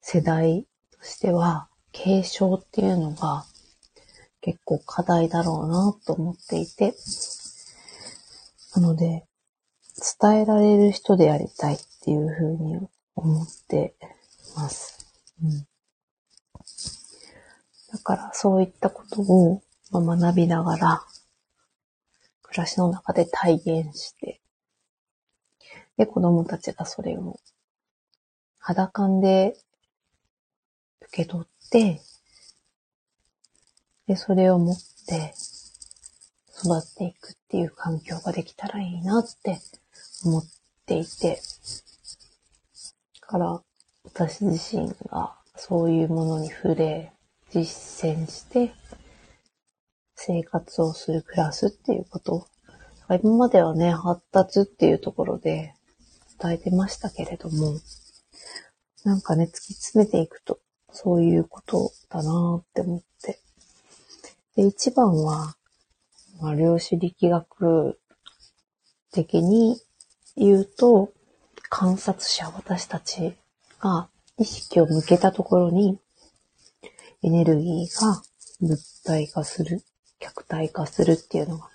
[0.02, 3.46] 世代としては、継承っていうのが
[4.42, 6.94] 結構課題だろうなと思っていて、
[8.76, 9.26] なので、
[10.00, 12.80] 伝えられる人でありたいっていうふうに
[13.16, 13.96] 思って
[14.56, 15.06] ます。
[15.44, 15.68] うん、
[17.92, 19.62] だからそういったことを
[19.92, 21.02] 学びながら、
[22.44, 24.42] 暮らしの中で体現して、
[25.98, 27.40] で、子供たちがそれを
[28.58, 29.56] 肌感で
[31.02, 32.02] 受け取って、
[34.08, 34.76] で、それを持っ
[35.08, 35.34] て
[36.60, 39.60] 育っていくっていう環境ができたらいいなって
[40.26, 40.44] 思っ
[40.86, 41.40] ていて、
[43.30, 43.62] から
[44.06, 47.14] 私自身がそういうものに触れ、
[47.52, 48.74] 実践して、
[50.16, 52.48] 生活をする、暮らすっていうこと。
[53.22, 55.76] 今まではね、発達っていうところで
[56.42, 57.80] 伝えてましたけれども、
[59.04, 60.60] なんかね、突き詰めていくと、
[60.92, 63.40] そういうことだなって思って。
[64.56, 65.56] で、一番は、
[66.42, 68.00] まあ、量子力学
[69.12, 69.80] 的に
[70.40, 71.12] 言うと、
[71.70, 73.36] 観察者、私たち
[73.80, 76.00] が意識を向けたところに、
[77.22, 78.22] エネルギーが
[78.62, 79.84] 物体化する、
[80.18, 81.70] 客体化するっていうのが、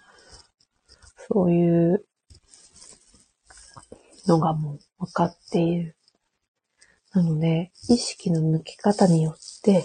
[1.28, 2.06] そういう
[4.26, 5.96] のがもう分かっている。
[7.12, 9.84] なので、意識の向け方によって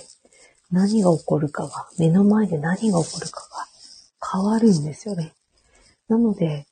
[0.72, 3.68] 何が起こるかが、目の前で何が起こるかが
[4.32, 5.34] 変わるんですよね。
[6.08, 6.69] なので、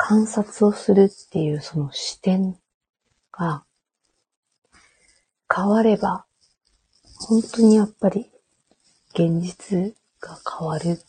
[0.00, 2.56] 観察をするっていうその視点
[3.32, 3.64] が
[5.52, 6.24] 変われば、
[7.18, 8.30] 本当にやっぱり
[9.12, 11.00] 現実が変わる、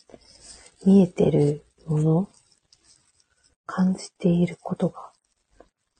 [0.87, 2.29] 見えてるもの、
[3.67, 5.11] 感じていることが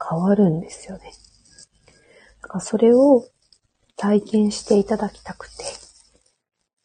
[0.04, 1.14] 変わるんですよね。
[2.42, 3.24] だからそれを
[3.98, 5.64] 体験していただきたくて、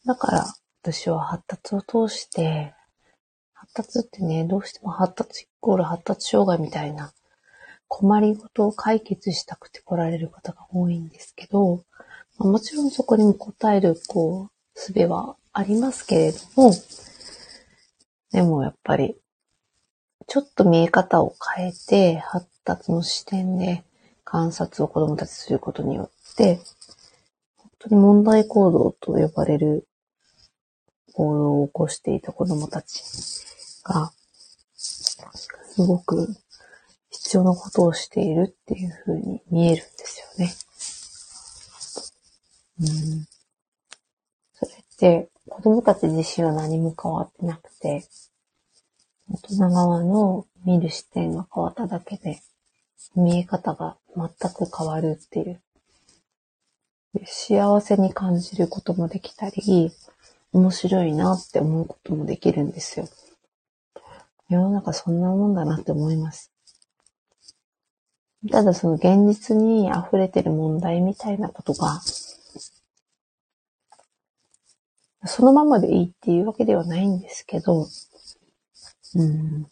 [0.05, 0.45] だから
[0.83, 2.74] 私は発達を通して、
[3.75, 7.13] 達ってね、どうしても発達イコール発達障害みたいな
[7.89, 11.85] 困りごとを解決したくて来られる方が多いんですけど、
[12.39, 16.73] ま、もちろんそこにも答える、こう、術はありますけれども、
[18.33, 19.17] でもやっぱり、
[20.27, 23.85] ちょっと見え方を変えて、発達の視点で
[24.25, 26.61] 観察を子供たちすることによって、
[27.57, 29.87] 本当に問題行動と呼ばれる
[31.13, 33.03] 行動を起こしていた子供たち
[33.85, 34.13] が、
[34.75, 36.35] すごく
[37.11, 40.55] 必要なことをしているっていう風に見えるんですよね。
[42.81, 43.27] うん。
[44.55, 48.05] それって、子供たち自身は何も変わってなくて、
[49.31, 52.41] 大人側の見る視点が変わっただけで、
[53.15, 55.61] 見え方が全く変わるっていう。
[57.27, 59.93] 幸せに感じることもできたり、
[60.53, 63.09] 面白いなって思うこともできるんですよ。
[64.49, 66.53] 世の中そんなもんだなって思います。
[68.51, 72.01] ただその現実に溢れてる問題みたいなことが、
[75.27, 77.87] そのままでいいっていうわけではないんですけど、
[79.15, 79.63] うん。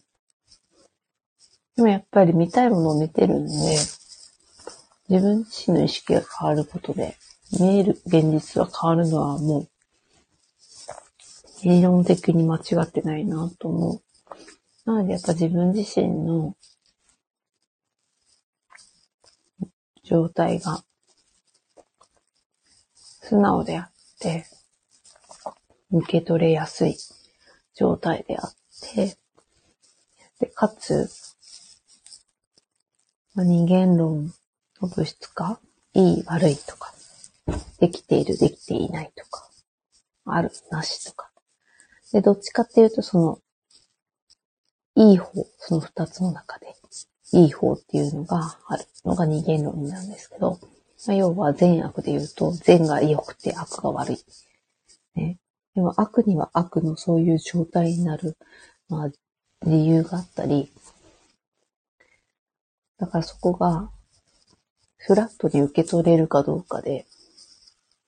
[1.77, 3.53] でもやっぱり見たいものを見てるんで、
[5.09, 7.17] 自分自身の意識が変わることで、
[7.61, 9.69] 見える現実は変わるのはもう
[11.65, 14.12] 理論的に間違ってないなと思う。
[14.85, 16.57] なのでやっぱ自分自身の
[20.03, 20.85] 状態が
[23.23, 24.47] 素直であって、
[25.93, 26.97] 受け取れやすい
[27.75, 28.55] 状態であっ
[28.95, 29.17] て、
[30.41, 31.09] で、かつ、
[33.35, 34.35] まあ、二元論
[34.81, 35.61] の物質化、
[35.95, 36.93] いい悪いとか、
[37.79, 39.49] できているできていないとか、
[40.27, 41.31] あるなしとか、
[42.13, 43.39] で、どっちかっていうと、その、
[44.97, 46.75] いい方、その二つの中で、
[47.33, 50.59] いい方っていうのがあるのが二元論なんですけど、
[51.07, 54.19] まあ、要は善悪で言うと、善が良くて悪が悪い。
[55.15, 55.39] ね。
[55.75, 58.37] でも悪には悪のそういう状態になる、
[58.89, 59.11] まあ、
[59.65, 60.71] 理由があったり、
[62.99, 63.91] だからそこが、
[64.97, 67.07] フラットに受け取れるかどうかで、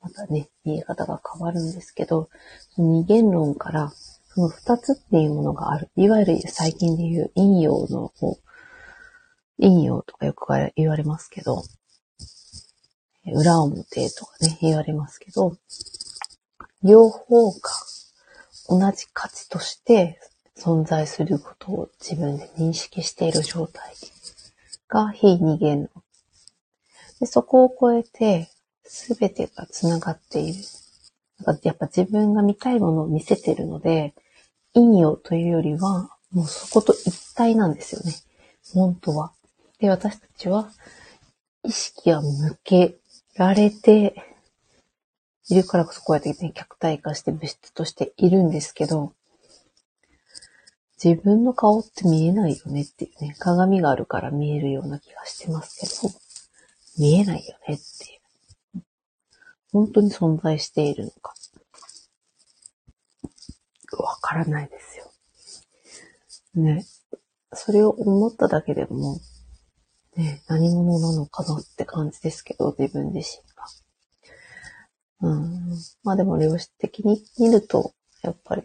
[0.01, 2.29] またね、見え方が変わるんですけど、
[2.77, 3.93] その二元論から、
[4.35, 5.91] その二つっていうものがある。
[5.95, 8.37] いわゆる最近で言う陰陽の方、
[9.61, 11.63] 陰陽とかよく言われますけど、
[13.33, 15.57] 裏表とかね、言われますけど、
[16.83, 17.61] 両方が
[18.69, 20.19] 同じ価値として
[20.59, 23.95] 存在することを自分で認識している状態
[24.89, 26.03] が非二元論。
[27.21, 28.51] でそこを超えて、
[28.83, 30.65] すべてが繋がっている。
[31.63, 34.13] やっぱ自分が見たいものを見せてるので、
[34.75, 38.13] 陰陽というよりは、もうそこと一体なんですよね。
[38.73, 39.33] 本当は。
[39.79, 40.71] で、私たちは、
[41.63, 42.97] 意識は向け
[43.37, 44.15] られて
[45.49, 49.13] いるからこそこうやってね、客体化して物質としているんですけど、
[51.03, 56.15] 自分の顔って見えないよねっていうね、鏡があるから見えるような気がしてますけど、
[56.99, 58.83] 見えないよねっていう。
[59.73, 61.35] 本当に存在しているのか。
[64.03, 65.13] わからないですよ。
[66.63, 66.85] ね。
[67.53, 69.21] それを思っただけでも、
[70.17, 75.31] ね、何者なのかなって感じですけど、自分自身が。
[75.31, 75.77] うん。
[76.03, 78.63] まあでも、量子的に見ると、やっぱり、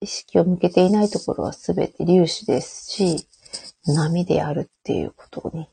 [0.00, 3.28] 意識を向けていないところはすべて粒子ですし、
[3.84, 5.68] 波であるっていうことに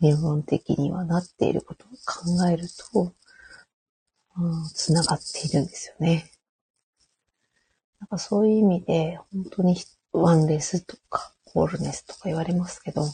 [0.00, 3.14] 理論的にはなっていることを考えると、
[4.36, 6.31] うん、繋がっているんですよね。
[8.02, 9.76] だかそういう意味で、本当に
[10.12, 13.04] ワンレスとか、ホールネスとか言われますけど、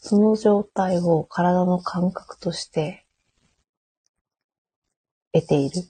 [0.00, 3.06] その状態を体の感覚として
[5.32, 5.82] 得ている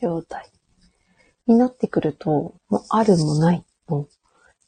[0.00, 0.50] 状態
[1.46, 4.10] になってくると、もうあるもないと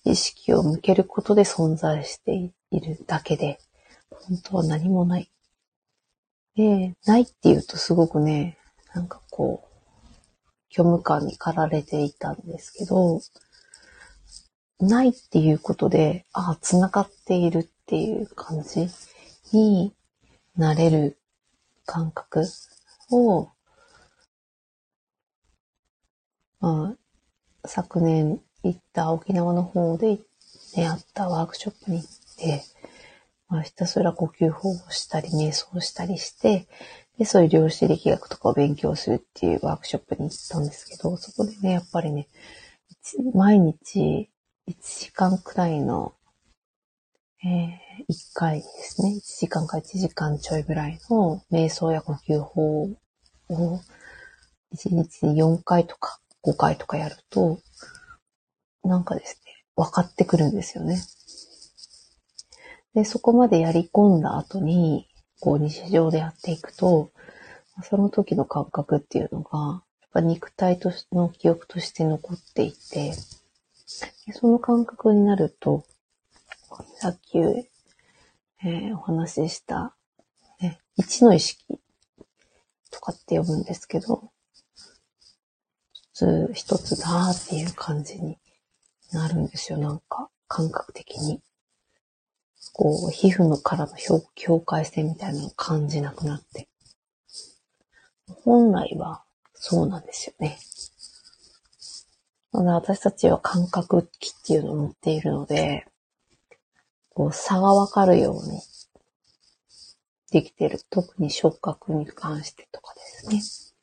[0.04, 2.34] 意識を向けることで存在して
[2.70, 3.58] いるだけで、
[4.08, 5.30] 本当は何もない。
[6.56, 8.56] で、ないっていうとすごくね、
[8.94, 9.73] なんかこう、
[10.74, 13.20] 虚無感に駆られていたんですけど、
[14.80, 18.88] ないっていうことで、ああ、繋がっているっていう感じ
[19.52, 19.94] に
[20.56, 21.16] なれる
[21.86, 22.44] 感覚
[23.12, 23.50] を、
[26.60, 26.96] ま
[27.62, 30.18] あ、昨年行った沖縄の方で
[30.74, 32.64] 出会ったワークショップに行って、
[33.48, 36.66] まあ、ひたすら呼吸法をしたり、瞑想したりして、
[37.18, 42.28] で、そういう量子力学とかを勉強するっていうワークショップに行ったんですけど、そこでね、やっぱりね、
[43.34, 44.30] 毎日
[44.68, 46.14] 1時間くらいの、
[47.44, 53.80] えー、1回ですね、1時間か1時間ちょいぐらいの瞑想や呼吸法を
[54.74, 57.60] 1日に4回とか5回とかやると、
[58.82, 61.00] なんかですね、分かってくるんですよね。
[62.94, 65.08] で、そこまでやり込んだ後に、
[65.44, 67.12] こう日常でやっていくと、
[67.82, 73.12] その時の感覚っていうのが、やっぱ肉体としての記憶として残っていて、
[74.32, 75.84] その感覚になると、
[76.96, 79.94] さっき、えー、お話しした、
[80.62, 81.78] ね、一の意識
[82.90, 84.30] とかって呼ぶんですけど、
[85.92, 88.38] 一つ一つだーっていう感じに
[89.12, 89.78] なるんですよ。
[89.78, 91.42] なんか、感覚的に。
[92.72, 93.92] こう、皮膚のからの
[94.34, 96.68] 境界線みたいなのを感じなくなって。
[98.44, 99.22] 本来は
[99.54, 100.58] そうなんですよね。
[102.52, 105.86] 私たちは感覚器っていうのを持っているので、
[107.10, 108.60] こう差がわかるように
[110.30, 110.80] できてる。
[110.90, 113.00] 特に触覚に関してとかで
[113.40, 113.74] す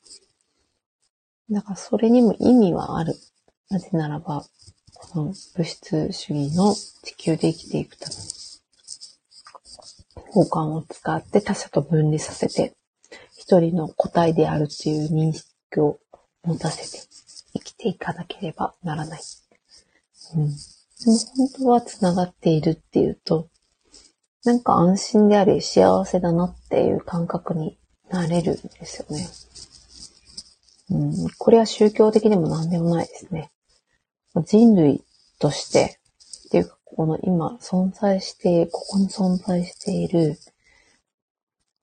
[1.49, 1.55] ね。
[1.55, 3.15] だからそれにも意味はある。
[3.69, 4.45] なぜならば、
[4.93, 8.21] この物質主義の地球で生きていくために、
[10.33, 12.73] 五感を使って他者と分離させて、
[13.37, 15.47] 一人の個体であるっていう認識
[15.79, 15.99] を
[16.43, 17.05] 持たせて
[17.53, 19.21] 生きていかなければならない。
[20.35, 20.47] うん。
[20.47, 23.49] でも本当は繋がっているっていうと、
[24.43, 27.77] なんか安心であり幸せだなっていう感覚に
[28.09, 29.27] なれるんですよね。
[30.91, 33.51] うん、これは宗教的でも何でもないですね。
[34.45, 35.03] 人類
[35.39, 36.00] として、
[36.95, 40.37] この今存在して、ここに存在している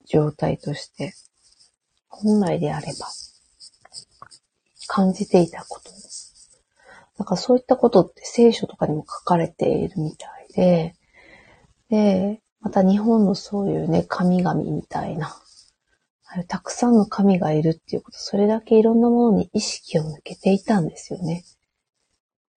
[0.05, 1.13] 状態として、
[2.07, 3.07] 本来であれば、
[4.87, 5.91] 感じていたこと。
[7.17, 10.95] なんかそういったことって聖書とかにも書かれているみたいで、
[11.89, 15.35] で、また日本のそういうね、神々みたいな、
[16.47, 21.43] たくさんの神がいるっていうこと、それだけいろんなものに意識を向けていたんですよね。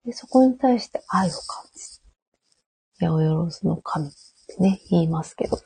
[0.04, 1.91] でそこに対して愛を感じ
[3.06, 4.10] 八百万の神っ
[4.48, 5.58] てね、言いますけど、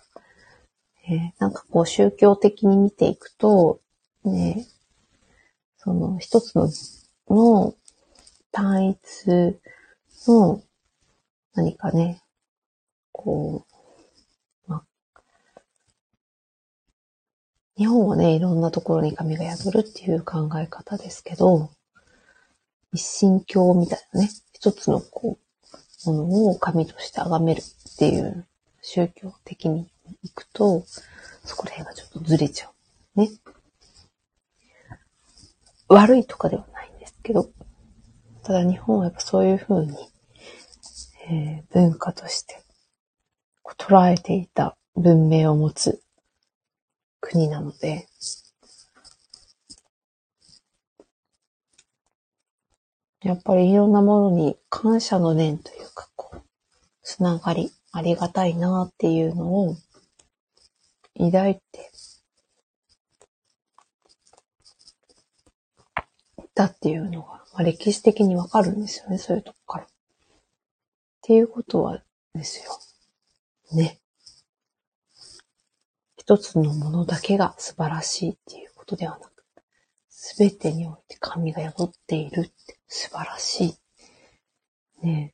[1.09, 3.81] えー、なんかこう宗教的に見ていくと、
[4.25, 4.67] ね、
[5.77, 6.69] その一つの
[7.29, 7.75] の
[8.53, 9.59] 単一
[10.29, 10.63] の
[11.55, 12.23] 何かね、
[13.13, 13.67] こ
[14.69, 14.85] う、ま
[17.77, 21.71] 日本はね、いろんなところに神が宿るっていう考え方ですけど、
[22.93, 25.46] 一神教みたいなね、一つのこう、
[26.07, 28.47] ものを神として崇めるっていう
[28.83, 29.89] 宗教的に
[30.23, 30.85] 行くと、
[31.45, 32.71] そこら辺がちょっとずれちゃ
[33.17, 33.21] う。
[33.21, 33.31] ね。
[35.89, 37.51] 悪いとかではないんですけど、
[38.43, 39.93] ただ日本はやっぱそういうふうに、
[41.29, 42.63] えー、文化として
[43.79, 46.01] 捉えていた文明を持つ
[47.21, 48.09] 国なので、
[53.23, 56.43] やっぱりいろんなものに感謝の念というか、こう、
[57.03, 59.77] つながり、ありがたいなっていうのを
[61.19, 61.91] 抱いて
[66.57, 69.85] たっていうのが、まあ、歴史的にわかるんですよね、そういうとこから。
[69.85, 69.89] っ
[71.23, 72.03] ていうことは
[72.35, 72.79] ですよ。
[73.73, 74.01] ね。
[76.17, 79.36] 一つのものだけが素晴らしいっていうことではなく、
[80.29, 82.53] すべてにおいて神が宿っているって
[82.89, 83.77] 素晴らし
[85.01, 85.07] い。
[85.07, 85.33] ね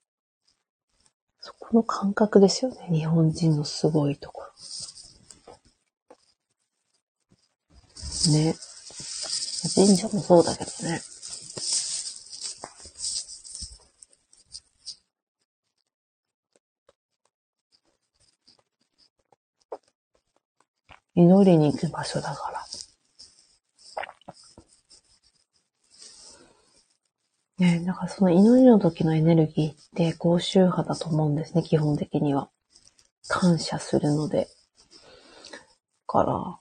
[1.40, 2.88] そこの感覚ですよね。
[2.90, 4.48] 日本人のすごいところ。
[8.32, 8.54] ね
[9.74, 11.00] 神社もそうだけどね。
[21.14, 22.71] 祈りに行く場所だから。
[27.62, 32.50] ねだからその祈りの時のエネルギーって高周波だと思うんですね、基本的には。
[33.28, 34.48] 感謝するので。
[34.48, 34.48] だ
[36.06, 36.58] から、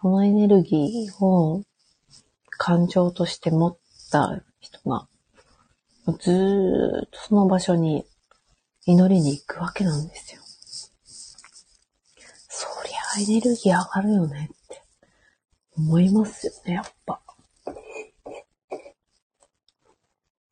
[0.00, 1.64] そのエネルギーを
[2.50, 3.78] 感情として持っ
[4.12, 5.08] た人が、
[6.20, 8.06] ずーっとその場所に
[8.84, 10.40] 祈りに行くわけなんですよ。
[12.48, 14.82] そりゃエネルギー上がるよねって
[15.76, 17.20] 思いますよね、やっぱ。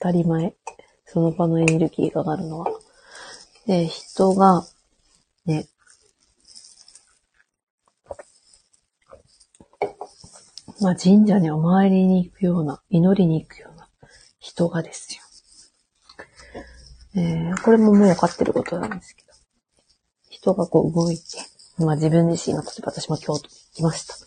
[0.05, 0.55] 当たり前。
[1.07, 2.71] その場のエネルギーが上がるのは。
[3.67, 4.67] で、人が、
[5.47, 5.67] ね、
[10.83, 13.89] まあ神社にお参りに行くような、祈りに行くような
[14.39, 15.23] 人がですよ。
[17.17, 19.33] えー、これももう分かってることなんですけど。
[20.29, 21.23] 人がこう動いて、
[21.79, 24.15] まあ自分自身が、例えば私も京都に行きました。
[24.17, 24.27] 行っ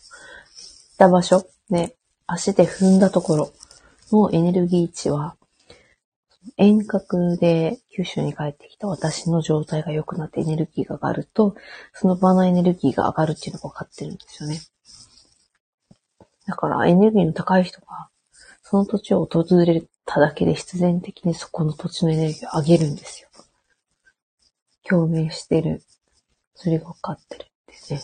[0.96, 1.94] た場所、ね、
[2.26, 3.52] 足で踏んだところ
[4.10, 5.37] のエネルギー値は、
[6.56, 11.54] 遠隔で九州に帰ってきた私の状態が良くなってエネルギーが上がると、
[11.92, 14.60] その場のエネルギーが上がるっていうのが分かってるんですよね。
[16.46, 18.08] だからエネルギーの高い人が、
[18.62, 23.28] その土地を訪れただけで必然的にそこの土地のエネルギーを上げるんですよ。
[24.84, 25.82] 共鳴してる。
[26.54, 27.46] それが分かってるっ
[27.88, 28.00] てね。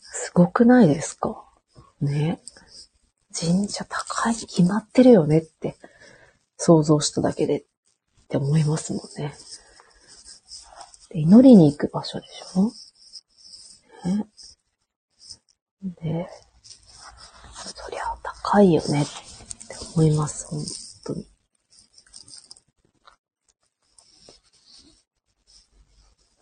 [0.00, 1.44] すごくないですか？
[2.00, 2.40] ね。
[3.34, 5.76] 神社高いに決まってるよねって
[6.64, 7.64] 想像しただけでっ
[8.28, 9.34] て思いますもんね。
[11.10, 12.72] で祈りに行く場所でしょ？
[14.08, 14.26] ね。
[16.00, 16.28] で、
[17.74, 19.10] そりゃ高いよねって
[19.96, 20.64] 思います、本
[21.04, 21.26] 当に。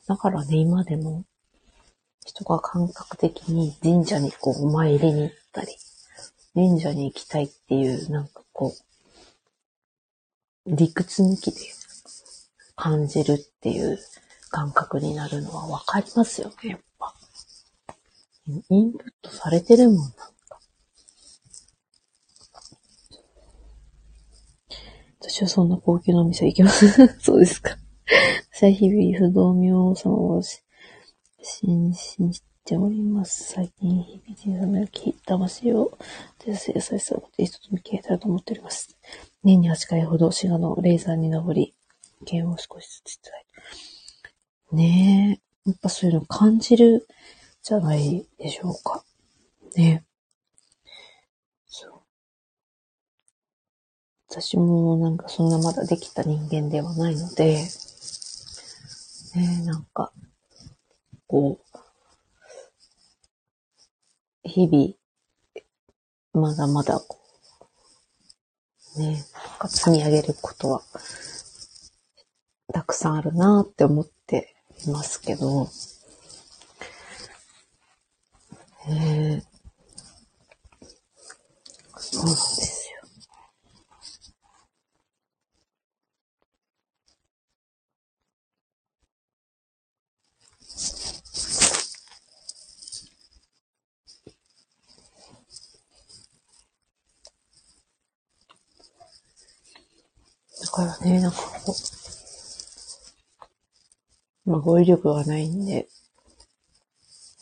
[0.06, 1.24] だからね、今でも、
[2.26, 5.68] 人が感覚的に神社にこう、お参りに行ったり、
[6.54, 8.89] 神社に行きたいっていう、なんかこう、
[10.72, 11.58] 理屈抜きで
[12.76, 13.98] 感じるっていう
[14.50, 17.14] 感覚になるのはわかりますよね、やっぱ。
[18.46, 20.60] インプットされてるもんなんか。
[25.20, 27.06] 私はそんな高級なお店行きます。
[27.18, 27.76] そうですか。
[28.52, 33.52] 私は日々不動明王様を心身しております。
[33.52, 35.98] 最近、日々人様き魂を、
[36.38, 38.96] 手製優しさを一つ向き合えたらと思っております。
[39.42, 41.74] 年に8回ほど滋賀の霊山に登り、
[42.26, 43.44] 剣を少しずついただい
[44.70, 44.76] て。
[44.76, 45.70] ねえ。
[45.70, 47.06] やっぱそういうの感じる
[47.62, 49.04] じゃないでしょうか。
[49.76, 50.06] ねえ。
[51.66, 51.92] そう
[54.28, 57.64] 私もなんかそんなまだできた人間ではないので、
[59.34, 60.12] ねえ、なんか、
[61.26, 61.78] こう、
[64.42, 67.19] 日々、まだまだこう、
[69.00, 70.82] ね、なんか積み上げることは、
[72.72, 74.54] たくさんあるなって思って
[74.86, 75.68] いますけど、
[78.88, 78.92] え。
[78.92, 79.42] ー、
[81.96, 82.79] そうなんです。
[100.70, 101.74] からね、なんかこ
[104.46, 105.88] う、まあ語彙力がないんで、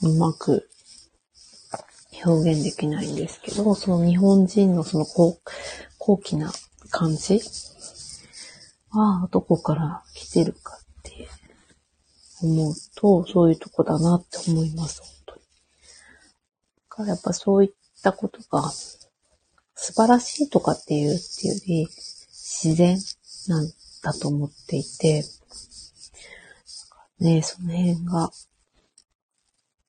[0.03, 0.69] うまく
[2.25, 5.39] 表現できないんですけど、その日本人のその高
[5.99, 6.53] 高貴な
[6.91, 7.41] 感じ？
[8.91, 11.29] はどこから来てるかって
[12.43, 15.41] 思うと、そういうとこだなって思います、本当に。
[15.41, 15.47] だ
[16.89, 17.71] からやっぱそういっ
[18.03, 21.89] たことが素晴らしいとかっていうっていうより、
[22.31, 22.99] 自然。
[23.49, 23.73] なん
[24.03, 25.25] だと思っていて、
[27.21, 28.31] ね、その辺が、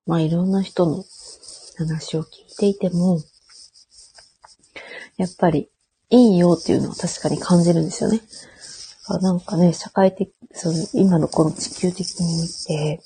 [0.07, 1.03] まあいろんな人の
[1.77, 3.21] 話を聞いていても、
[5.17, 5.69] やっぱり
[6.09, 8.21] いいよっていうのは確かに感じるんですよね。
[9.21, 13.01] なんかね、社会的、その今のこの地球的に見て、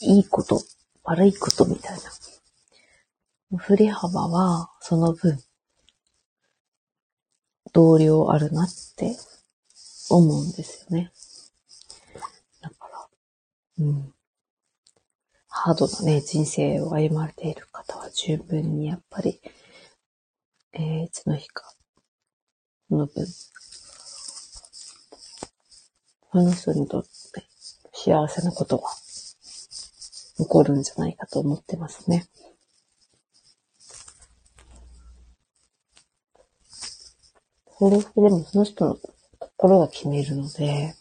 [0.00, 0.62] いいこと、
[1.04, 1.98] 悪いことみたい
[3.50, 3.58] な。
[3.58, 5.38] 振り幅はその分、
[7.72, 9.16] 同僚あるなって
[10.16, 11.12] 思うんですよね。
[12.60, 13.08] だから、
[13.78, 14.14] うん。
[15.48, 19.40] ハードなね、人生を歩まれている方は十分にやっぱり、
[20.74, 21.72] えー、いつの日か、
[22.88, 23.50] その分、そ
[26.34, 27.10] の人にとって
[27.92, 28.88] 幸せなことが
[30.38, 32.26] 残るんじゃないかと思ってますね。
[37.78, 38.98] それでもその人の
[39.62, 40.96] 心が決めるので、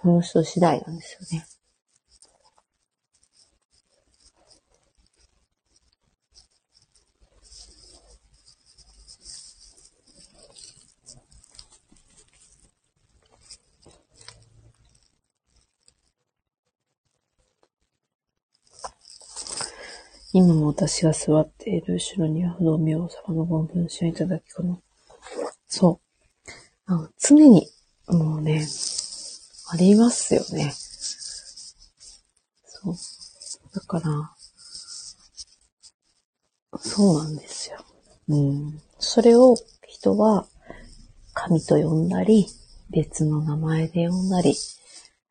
[0.00, 1.44] その人次第なんですよね。
[20.32, 24.80] 今も私が座っている後ろには不動明王様のご分身をいただきこの。
[25.66, 26.07] そう。
[27.18, 27.68] 常に、
[28.08, 28.66] もうね、
[29.70, 30.72] ありますよね。
[32.64, 32.94] そう。
[33.74, 34.34] だから、
[36.80, 37.84] そうなんですよ。
[38.28, 38.80] うん。
[38.98, 39.54] それを
[39.86, 40.46] 人は
[41.34, 42.46] 神と呼んだり、
[42.90, 44.54] 別の名前で呼んだり、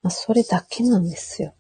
[0.04, 1.56] まあ、それだけなんですよ。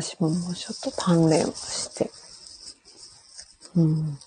[0.00, 2.10] 私ももうちょっと鍛錬をして、
[3.76, 4.18] うん。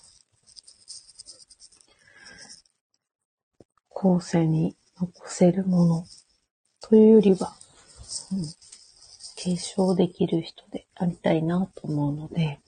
[3.90, 6.06] 後世に残せるもの
[6.80, 7.54] というよりは、
[8.32, 8.44] うん、
[9.36, 12.58] 継承できる人でありたいなと思うので、やっ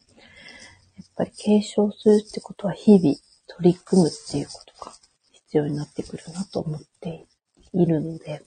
[1.16, 3.16] ぱり継承するってことは日々
[3.48, 4.92] 取り組むっていうことが
[5.32, 7.26] 必要になってくるなと思って
[7.72, 8.44] いるので、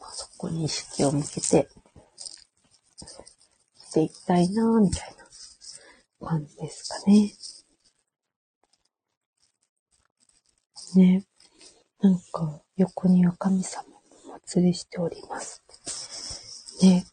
[0.00, 1.68] まあ、そこに意識を向けて
[3.96, 5.16] していきたいなみたい
[6.20, 7.32] な感じですかね。
[10.96, 11.24] ね。
[12.00, 15.62] なんか、横には神様もお祭りしております。
[16.82, 17.06] ね。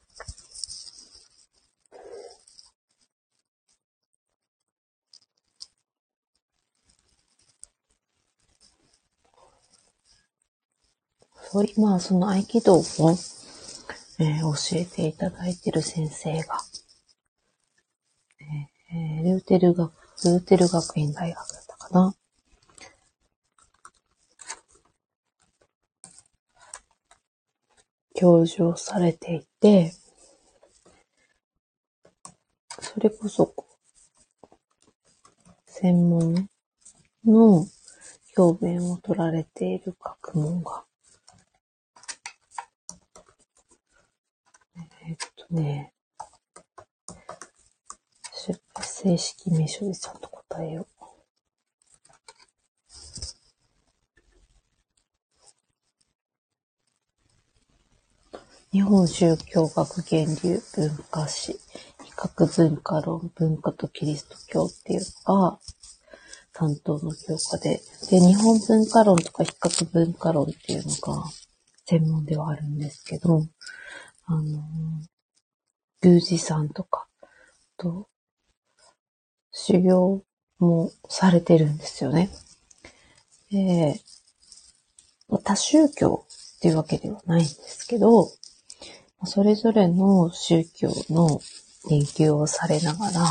[11.49, 12.83] そう今、その合気道を、
[14.19, 16.59] えー、教えていただいている先生が、
[18.95, 19.91] えー、ルーテル学、
[20.25, 22.15] ルーテル学院大学だったかな。
[28.13, 29.93] 教授をされていて、
[32.79, 33.55] それこそ、
[35.65, 36.47] 専門
[37.25, 37.65] の
[38.35, 40.85] 教鞭を取られている学問が、
[45.05, 45.92] えっとね、
[48.81, 50.93] 正式名称でちゃんと答えよう。
[58.73, 61.59] 日本宗教学源流文化史、比
[62.17, 65.59] 較文化論、文化とキリスト教っていうのが
[66.53, 71.23] 担当の教科で、で、日本文化論とか比較文化論っていうのが
[71.85, 73.45] 専門ではあるんですけど、
[74.25, 74.63] あの、
[76.01, 77.07] 宮司さんとか、
[77.77, 78.07] と、
[79.53, 80.23] 修行
[80.59, 82.29] もされてるんですよね。
[83.51, 84.01] で、
[85.43, 86.25] 多宗教
[86.57, 88.29] っていうわけではないんですけど、
[89.25, 91.39] それぞれの宗教の
[91.87, 93.21] 研究をされながら、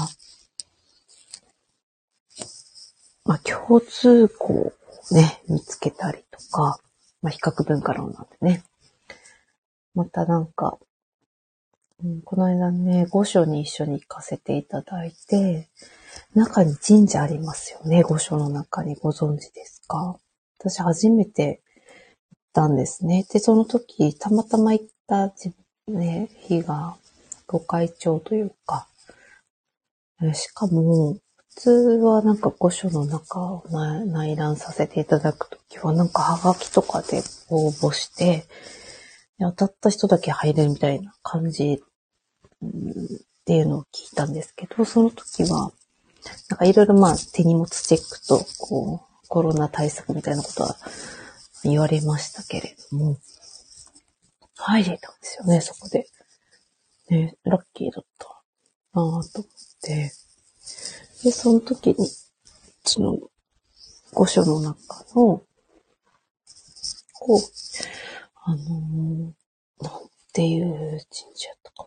[3.24, 4.72] まあ、共通項を
[5.10, 6.80] ね、見つけたりとか、
[7.20, 8.64] まあ、比較文化論なんでね。
[9.94, 10.78] またなんか、
[12.02, 15.68] うん、この間ね、御所に一緒に行かせていただいて、
[16.34, 18.02] 中に神社ありますよね。
[18.02, 20.18] 御所の中にご存知ですか？
[20.58, 21.60] 私初めて
[22.30, 23.26] 行ったんですね。
[23.32, 25.32] で、その時、たまたま行った
[25.88, 26.96] ね、日が、
[27.46, 28.86] ご会長というか、
[30.34, 31.18] しかも、
[31.54, 33.64] 普通はなんか御所の中を
[34.06, 38.46] 内覧させていただくときは、なんかハガキとかで応募して、
[39.38, 42.64] 当たった人だけ入れるみたいな感じっ
[43.44, 45.72] ていうのを聞いたんですけど、その時は、
[46.48, 50.76] なんかいろいろまあ手荷物チェックと、こう、コロナ対策みたいなことは
[51.64, 53.18] 言われましたけれども、
[54.56, 56.06] 入れたんですよね、そこで。
[57.08, 58.28] ね、ラッキーだった
[58.94, 59.22] なぁと思っ
[59.82, 60.12] て。
[61.24, 62.08] で、その時に、
[62.84, 63.18] つの
[64.14, 64.76] 御所の中
[65.14, 65.42] の、
[67.14, 67.40] こう、
[68.44, 69.32] あのー
[69.84, 69.92] なん
[70.32, 70.70] ていう
[71.10, 71.86] 神社やったか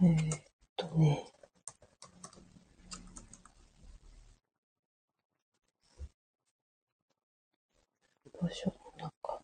[0.00, 0.08] な。
[0.08, 0.40] えーっ
[0.76, 1.31] とね、
[8.42, 9.40] 御所の中、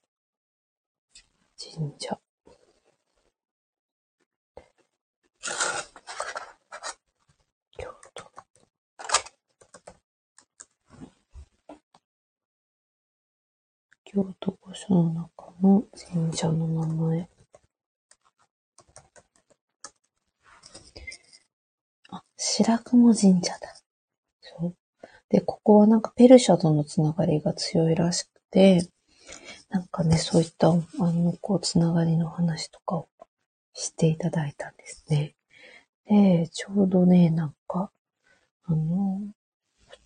[1.57, 2.19] 神社。
[7.79, 8.25] 京都。
[14.05, 17.29] 京都御所の中の神社の名前。
[22.11, 23.77] あ、白雲神社だ。
[24.41, 24.77] そう。
[25.29, 28.89] で、ここはなんかペルシャとのつながりが強いらしくて、
[29.71, 33.09] なんかね、そういった、あの、こう、つながりの話とかを
[33.75, 35.35] していただいたんですね。
[36.07, 37.91] で、ちょうどね、なんか、
[38.65, 39.21] あの、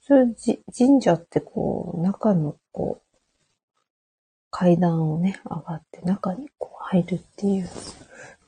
[0.06, 3.02] 普通、神社ってこう、中のこう、
[4.50, 7.68] 階段をね、上がって中にこう入るっていう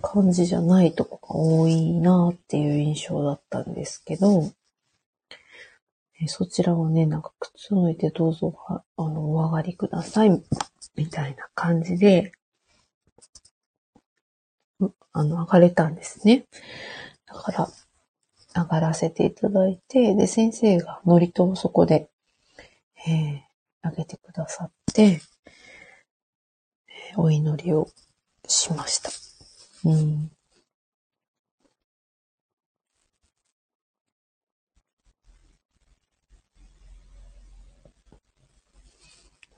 [0.02, 4.50] 感じじゃないとこが多いなっていう印象だったんですけど、
[6.26, 10.30] そちらはね、なんか靴脱いでどうぞ、あの、お上がりください、
[10.96, 12.32] みたいな感じで、
[15.12, 16.46] あの、上がれたんですね。
[17.26, 17.68] だから、
[18.54, 22.08] 上がらせていただいて、で、先生が祝詞をそこで、
[23.06, 23.40] えー、
[23.82, 25.20] あげてくださって、
[26.88, 27.88] えお祈りを
[28.46, 29.10] しました。
[29.88, 30.30] うん。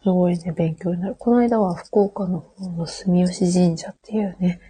[0.07, 1.17] すごいね、勉強になる。
[1.19, 4.61] この間は福岡の方の住吉神社っていうね、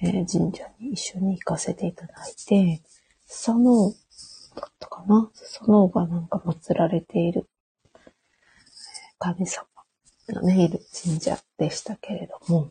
[0.00, 2.80] えー神社に一緒に行かせていただいて、
[3.28, 5.30] 佐野だったかな？
[5.38, 7.46] 佐野がなんか祀られている
[9.18, 9.66] 神様
[10.28, 12.70] がね、いる神社でしたけれども、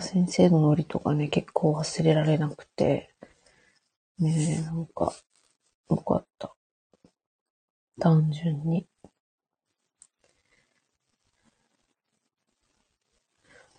[0.00, 3.10] 先生のノリとかね、結構忘れられなくて、
[4.18, 5.12] ねえ、なんか、
[5.90, 6.55] よかった。
[7.98, 8.86] 単純に。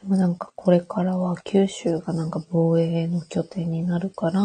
[0.02, 4.42] でもなんかこれからは九州がなんか防衛の拠点になるから、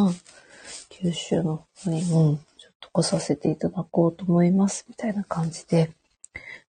[0.89, 5.93] 九州の方にもちょっと来させていただこうと思います、みたいな感じで、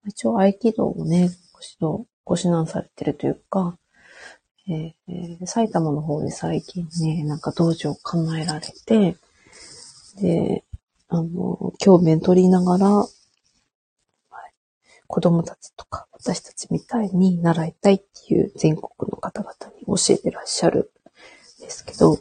[0.08, 3.78] 一応合気道をね、ご指導、ご指南されてるというか、
[4.70, 9.18] ええ埼玉の方で最近ね、なんか道場を構えられて、
[10.22, 10.64] で、
[11.10, 13.10] あの、教鞭取りながら、はい
[15.08, 20.92] 子供たちとか私たちみたいに習いたいっていう全国の方々に教えてらっしゃる
[21.60, 22.20] んですけど、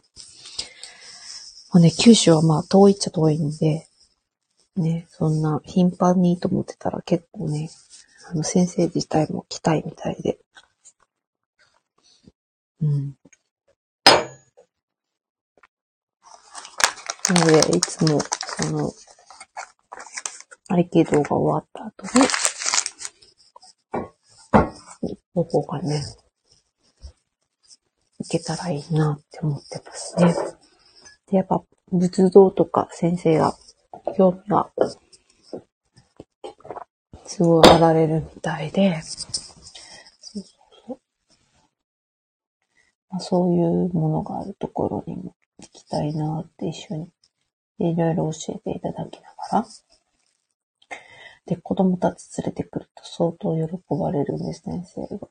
[1.70, 3.86] まあね、九州はまあ遠いっちゃ遠いんで、
[4.76, 7.68] ね、そんな頻繁にと思ってたら結構ね、
[8.30, 10.38] あの先生自体も来たいみたいで、
[12.80, 13.14] うん。
[17.28, 18.18] なので、いつも、
[18.60, 18.92] その、
[20.68, 22.26] 合気道が終わった後に、
[25.32, 26.02] どこかね、
[28.18, 30.34] 行けたらいいなって思ってますね。
[31.30, 33.56] で、やっぱ、仏像とか先生が、
[34.16, 34.72] 興味が、
[37.26, 41.00] すごいあられるみたいで、そうそう
[43.10, 47.08] まあ、そういうものがあるところにも行きたいなって一緒に
[47.78, 49.66] いろいろ教えていただきながら。
[51.46, 55.28] で、子供たち連れてくると相当喜ばれるんです、先生が。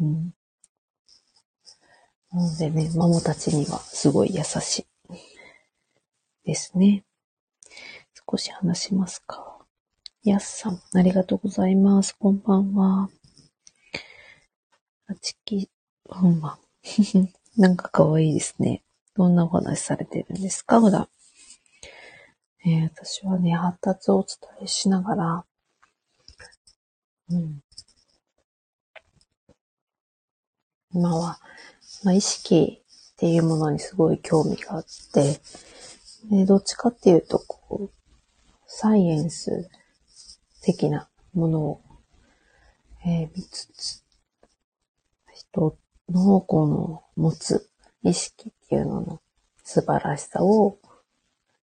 [0.00, 0.34] うん。
[2.32, 4.86] なのでね、孫たちにはすごい優しい
[6.44, 7.04] ですね。
[8.30, 9.58] 少し話しますか。
[10.22, 12.14] やすさん、ありがとうございます。
[12.18, 13.08] こんばんは。
[15.06, 15.70] あちき、
[16.06, 16.58] こんばん。
[17.56, 18.82] なんか可愛いですね。
[19.14, 21.08] どんなお話されてるんですか普段。
[22.66, 25.44] えー私はね、発達をお伝えしながら、
[27.30, 27.62] うん。
[30.92, 31.38] 今は、
[32.04, 32.82] まあ、意識
[33.12, 34.84] っていうものにすごい興味があっ
[35.14, 35.40] て、
[36.30, 37.90] でどっちかっていうと、こう、
[38.66, 39.70] サイエンス
[40.62, 41.80] 的なものを、
[43.06, 44.04] えー見つつ、
[45.32, 45.78] 人
[46.10, 47.70] のこの持つ
[48.02, 49.22] 意識っていうのの
[49.64, 50.78] 素晴らしさを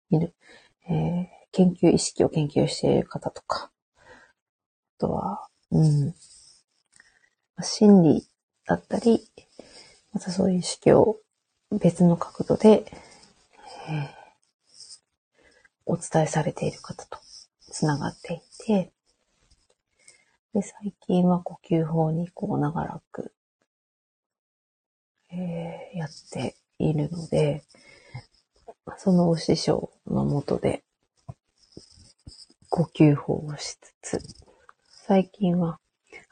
[0.10, 0.34] 見る。
[0.90, 6.14] えー研究意識を研究している方とか、あとは、うん、
[7.62, 8.28] 心理
[8.68, 9.22] だったり、
[10.12, 11.22] またそういう意識を
[11.72, 12.92] 別の角度で
[13.88, 14.08] えー、
[15.86, 17.20] お伝えされている方と
[17.72, 18.92] つながっていて、
[20.54, 23.32] で、最近は呼吸法にこう長らく、
[25.32, 27.64] えー、やっているので、
[28.98, 30.84] そのお師匠のもとで
[32.70, 34.20] 呼吸法をしつつ、
[35.08, 35.80] 最近は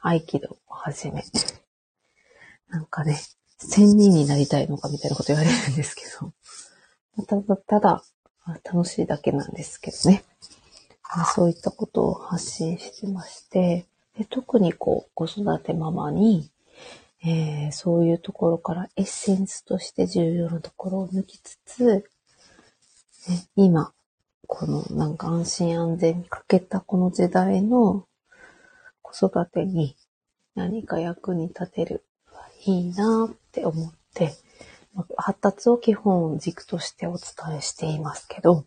[0.00, 1.24] 合気道を始め、
[2.68, 3.18] なんかね、
[3.58, 6.32] 仙人になりたいのかみたいなこと言われるんですけど、
[7.26, 8.04] ただ、ただ、
[8.64, 10.22] 楽しいだけなんですけどね。
[11.34, 13.86] そういったことを発信してまして、
[14.18, 16.50] で特にこう、子育てママに、
[17.24, 22.04] えー、そういうところからエッセンスとして重要なところを抜きつつ、
[23.56, 23.92] 今、
[24.46, 28.06] このなんか安心安全にかけたこの時代の
[29.00, 29.96] 子育てに
[30.54, 32.04] 何か役に立てる
[32.66, 34.34] いいなって思って、
[35.16, 38.64] 発達を基本軸としてお伝えしていますけど、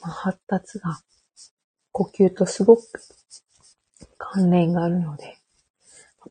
[0.00, 1.00] 発達が
[1.92, 2.82] 呼吸とすごく
[4.18, 5.38] 関連があるので、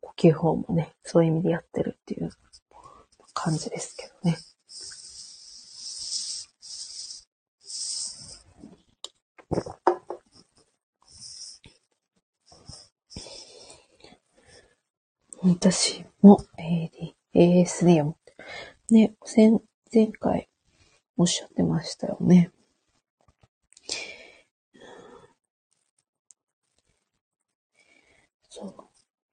[0.02, 2.32] 呼吸法もね、そういう意味でやってるっていう
[3.44, 4.38] 感じですけどね。
[15.44, 18.34] 私も AD、ASD を持って、
[18.90, 19.52] ね、前、
[19.94, 20.48] 前回
[21.18, 22.50] おっしゃってましたよね。
[28.48, 28.76] そう。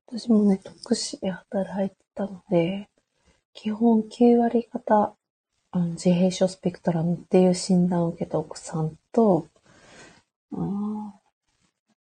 [0.08, 2.89] 私もね、特殊で働いてたので、
[3.53, 5.14] 基本9割方、
[5.72, 9.48] あの自閉症スペクトラムっていう診断を受けた奥さんと、
[10.53, 11.14] あ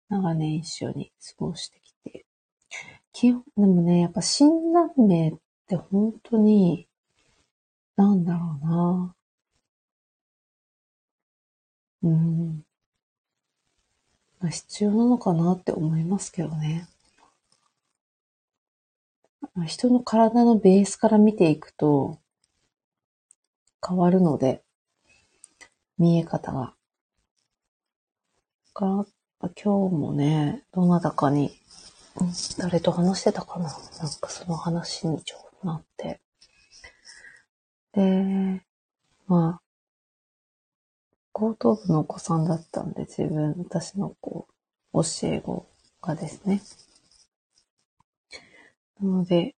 [0.09, 2.25] 長年一緒に過ごしてきて、
[3.13, 5.33] 基本、でもね、やっぱ診断名っ
[5.67, 6.87] て本当に、
[7.95, 9.15] なんだろうな。
[12.03, 12.65] うん。
[14.39, 16.87] まあ、必要なのかなって思いますけどね。
[19.65, 22.19] 人の体のベースから見ていくと
[23.85, 24.63] 変わるので、
[25.97, 26.73] 見え方が。
[28.73, 29.05] か
[29.41, 31.51] 今日もね、どなたかに
[32.57, 33.73] 誰と話してたかななん
[34.19, 36.21] かその話にちょうどなって。
[37.93, 38.61] で、
[39.27, 39.61] まあ、
[41.31, 44.47] 高等部のお子さんだったんで、自分、私のこ
[44.93, 45.67] う、教え子
[46.01, 46.61] がですね。
[49.03, 49.53] なので、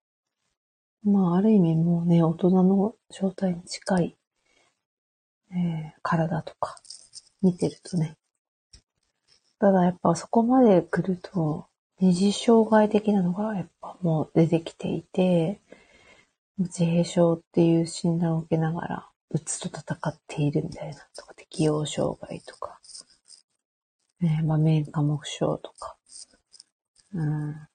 [1.03, 4.17] まあ、ある意味もうね、大人の状態に近い、
[5.51, 6.75] えー、体とか、
[7.43, 8.17] 見てるとね。
[9.59, 11.67] ただやっぱそこまで来ると、
[11.99, 15.61] 二次障害的なのがやっぱもう出てきていて、
[16.57, 22.79] 自閉症っていう診断を受けながら、うつと戦っているみたいなとか、適応障害とか、
[24.21, 25.95] ね、場面科目症とか、
[27.13, 27.67] うん、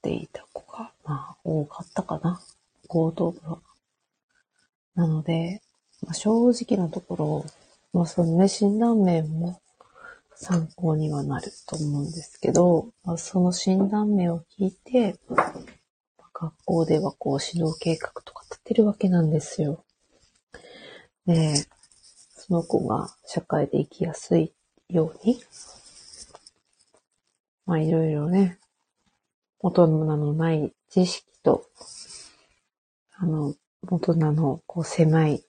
[0.00, 2.40] っていた子が、まあ、多かったかな。
[2.88, 3.58] 高等部は。
[4.94, 5.60] なので、
[6.02, 7.44] まあ、正直なところ、
[7.92, 9.60] まあ、そのね、診断面も
[10.34, 15.16] 参考にはなると思うんですけど、まあ、その診断名を聞いて、
[16.32, 19.84] 学校ではこう指導計画とか立てるわけなんですよ。
[21.26, 21.54] で、
[22.34, 24.54] その子が社会で生きやすい
[24.88, 25.38] ように、
[27.66, 28.58] まあいろいろね、
[29.62, 31.66] 大人のない知識と、
[33.16, 33.54] あの、
[33.88, 35.44] 大人のこう狭い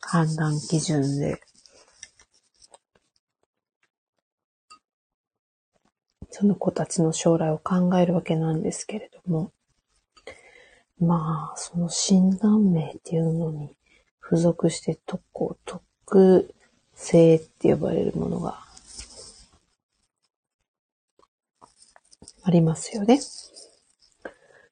[0.00, 1.40] 判断基準で。
[6.30, 9.52] その子たちの将来を考えるわけなんですけれども、
[10.98, 13.76] まあ、その診断名っていうのに
[14.20, 16.52] 付属して特攻、特
[16.94, 18.58] 性って呼ばれるものが
[22.44, 23.20] ありますよね。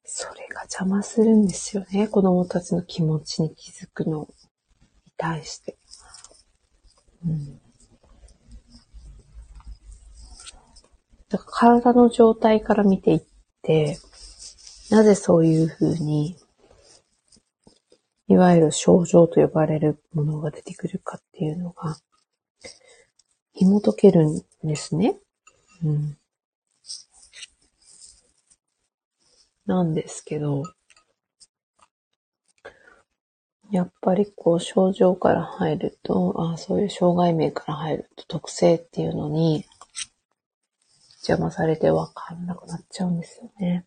[0.05, 2.07] それが邪魔するんですよね。
[2.07, 4.29] 子供たちの気持ちに気づくの
[5.07, 5.77] に対して。
[7.27, 7.63] うん
[11.31, 13.23] だから体の状態から見ていっ
[13.63, 13.99] て、
[14.91, 16.37] なぜそういうふうに、
[18.29, 21.97] いわゆる症状と呼ばれるものが出てくるかっていうのが、
[23.55, 25.17] 紐解けるんですね。
[25.83, 26.19] うん。
[29.67, 30.63] なんですけど、
[33.71, 39.65] やっぱりこう症状から入ると、あそういう障害名から入ると特性っていうのに
[41.27, 43.87] 邪魔されてわかんなくなっちゃうんですよね。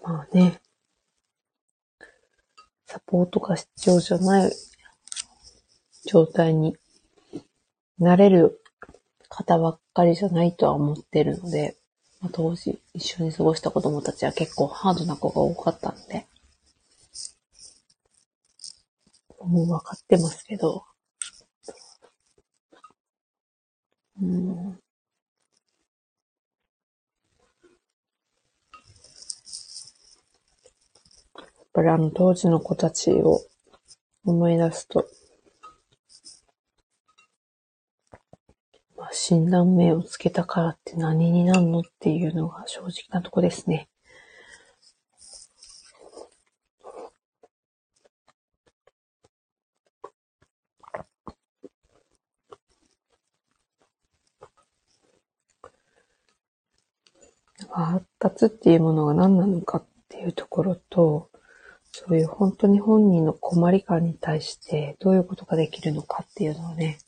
[0.00, 0.60] まあね、
[2.84, 4.52] サポートが必要じゃない
[6.06, 6.76] 状態に
[7.98, 8.60] なれる
[9.36, 11.76] 方ばっかりじゃないとは思ってるので、
[12.22, 16.26] まあ、当時一緒に過ごした子供たちは結構ハードな子が多かったんで、
[19.44, 20.84] もう分かってますけど、
[24.22, 24.56] うん。
[24.70, 24.76] やっ
[31.74, 33.42] ぱりあの当時の子たちを
[34.24, 35.06] 思い出すと、
[38.96, 43.88] まあ、診断名をつけたからって何になんのっていうのが正直なとこですね。
[57.70, 61.30] 発達っていうものが何なのかっていうところと、
[61.90, 66.98] そういう本当に本人の困り感に対してどういうことができるのかっていうのをね、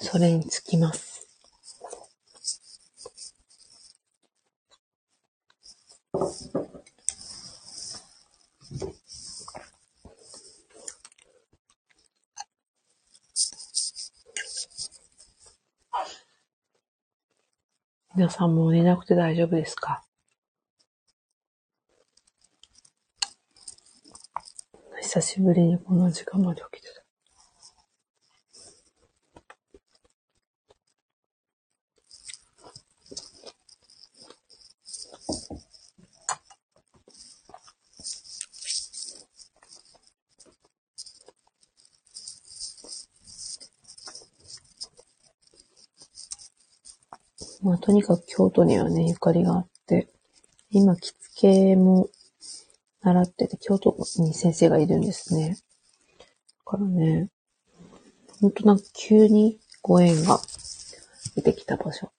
[0.00, 1.26] それにつきます。
[18.14, 20.02] 皆さんも寝なくて大丈夫ですか？
[25.00, 26.98] 久しぶりにこんな時間まで起きてた。
[47.62, 50.08] まあ、とにかく京都にはね、ゆかりがあって、
[50.70, 52.08] 今、着付けも
[53.02, 55.56] 習ってて、京都に先生がいるんですね。
[56.18, 56.24] だ
[56.64, 57.30] からね、
[58.40, 60.40] ほんとなんか急にご縁が
[61.34, 62.10] 出てきた場所。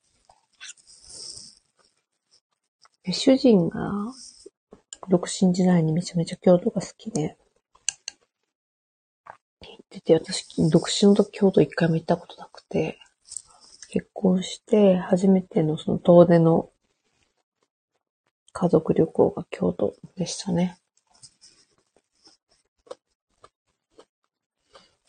[3.11, 3.91] 主人が
[5.09, 7.37] 独身時代にめちゃめちゃ京都が好きで、
[9.61, 12.99] 言ってて、私、独身の時京都一回も行ったことなくて、
[13.91, 16.69] 結婚して初めてのその遠出の
[18.53, 20.77] 家族旅行が京都でしたね。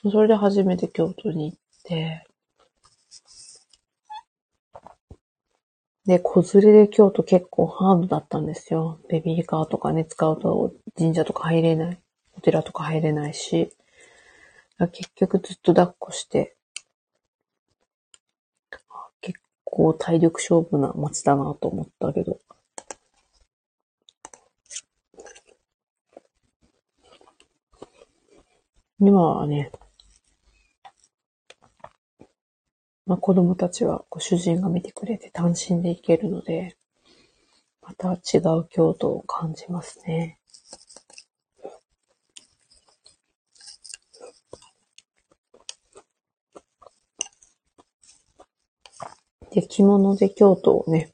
[0.02, 2.26] それで初めて京都に行って、
[6.06, 8.98] で、子連れで京都結構ハードだったんですよ。
[9.10, 12.00] ベビーカーとかね、使うと神社とか入れない。
[12.32, 13.70] お寺とか入れないし。
[14.92, 16.56] 結局ずっと抱っこして
[19.70, 22.38] 構体力勝負な街だなと思ったけど。
[28.98, 29.70] 今はね、
[33.06, 36.76] まあ、子供たちはご主人が見てくれて単身で行けるので、
[37.80, 40.39] また違う京都を感じますね。
[49.52, 51.12] で、着物で京都をね、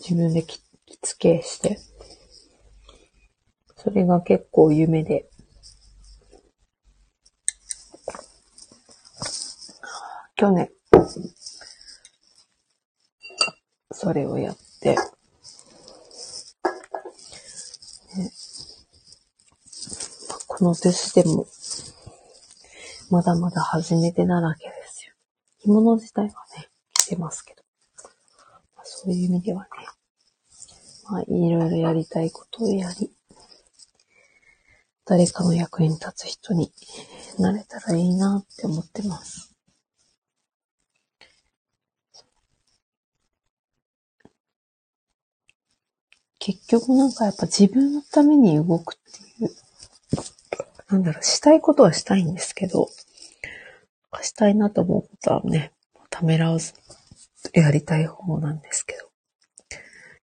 [0.00, 0.62] 自分で着
[1.02, 1.78] 付けして、
[3.76, 5.28] それが結構夢で、
[10.36, 10.70] 去年、
[13.92, 14.96] それをやって、ね、
[20.46, 21.46] この年でも、
[23.10, 24.77] まだまだ初めてなだけ
[25.68, 27.62] 着物自体はね、着てますけど。
[28.74, 29.68] まあ、そういう意味ではね、
[31.10, 33.12] まあ、いろいろやりたいことをやり、
[35.04, 36.72] 誰かの役に立つ人に
[37.38, 39.54] なれたらいいなって思ってます。
[46.38, 49.50] 結局なんかやっぱ自分のために動くっていう、
[50.88, 52.88] なんだろう、したいことはしたいんですけど、
[54.22, 55.72] したいなと思うことはね、
[56.10, 56.74] ためらわず
[57.52, 59.08] やりたい方なんですけど。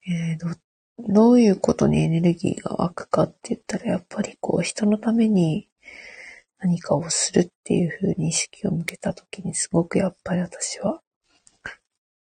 [0.08, 0.56] えー、ど、
[0.99, 5.68] どういうことにエネルギーが湧くかって言ったら、やっぱりこう人のために
[6.60, 11.02] 何かをするっていう風に意識を向けたときにすごくやっぱり私は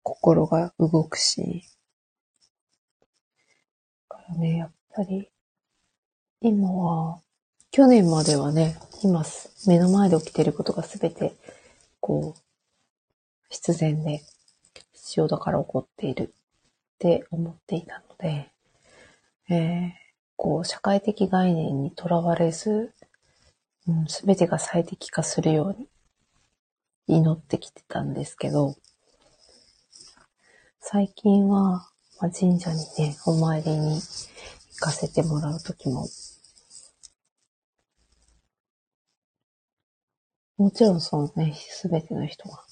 [0.04, 1.64] 心が動くし、
[4.10, 5.30] だからね、やっぱり
[6.42, 7.22] 今は
[7.72, 9.24] 去年まではね、今、
[9.68, 11.36] 目の前で起きていることがすべて、
[12.00, 12.42] こう、
[13.50, 14.22] 必然で、
[14.94, 16.34] 必要だから起こっている。
[17.00, 18.52] って思っていたので、
[19.50, 19.92] えー、
[20.36, 22.94] こう、社会的概念にとらわれず、
[24.08, 25.88] す、うん、べ、てが最適化するように
[27.08, 28.76] 祈ってきてたんですけど、
[30.82, 31.90] 最近は、
[32.20, 36.06] まあ、神社にね、お参りに行かせてもらうときも、
[40.60, 42.66] もちろんそのね、すべての人が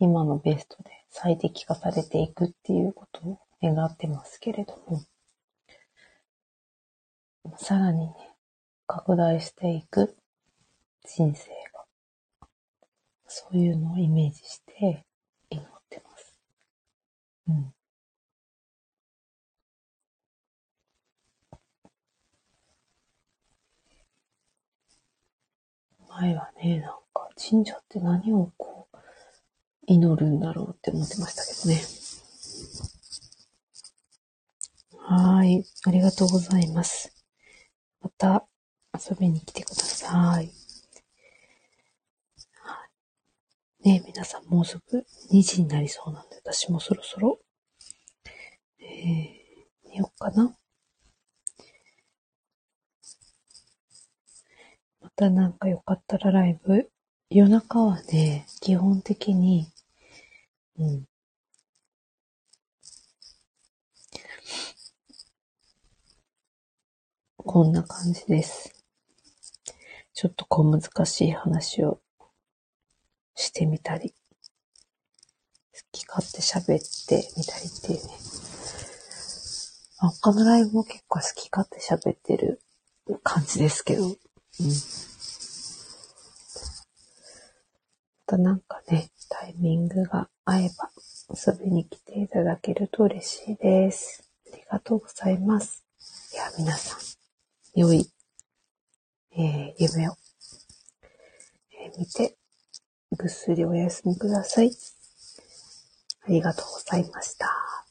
[0.00, 5.04] 今のベストで最適化されていくっていうことを願ってますけれども、
[7.58, 8.12] さらにね、
[8.88, 10.16] 拡大していく
[11.04, 12.48] 人生が、
[13.28, 15.06] そういうのをイメージして
[15.48, 16.34] 祈ってます。
[17.46, 17.75] うん。
[26.20, 28.96] 前はね、なんか神社って何をこう、
[29.86, 31.82] 祈るんだろうって思ってましたけどね。
[34.98, 35.64] はい。
[35.84, 37.12] ありがとうございます。
[38.00, 38.46] また
[38.94, 40.50] 遊びに来てください。
[42.62, 42.84] は
[43.84, 43.88] い。
[43.88, 47.38] ね皆さんもうすぐ2時になりそうなんで、私もそろそろ、
[48.80, 50.56] えー、寝ようかな。
[55.18, 56.90] またなんかよかったらライブ、
[57.30, 59.66] 夜中はね、基本的に、
[60.78, 61.04] うん、
[67.38, 68.74] こんな感じです。
[70.12, 71.98] ちょっと小難しい話を
[73.34, 74.16] してみたり、好
[75.92, 78.12] き勝手喋ってみたりっていうね。
[79.98, 82.60] 他のライブも結構好き勝手喋ってる
[83.22, 84.14] 感じですけど、
[84.60, 84.68] うん。
[84.68, 84.72] ま
[88.26, 90.90] たなんかね、タイミングが合えば
[91.30, 94.28] 遊びに来ていただけると嬉しいです。
[94.52, 95.84] ありがとうございます。
[96.32, 96.98] では皆さん、
[97.78, 98.10] 良い、
[99.36, 100.16] えー、夢を、
[101.72, 102.36] えー、見て、
[103.12, 104.72] ぐっすりお休みください。
[106.24, 107.85] ありがとうございました。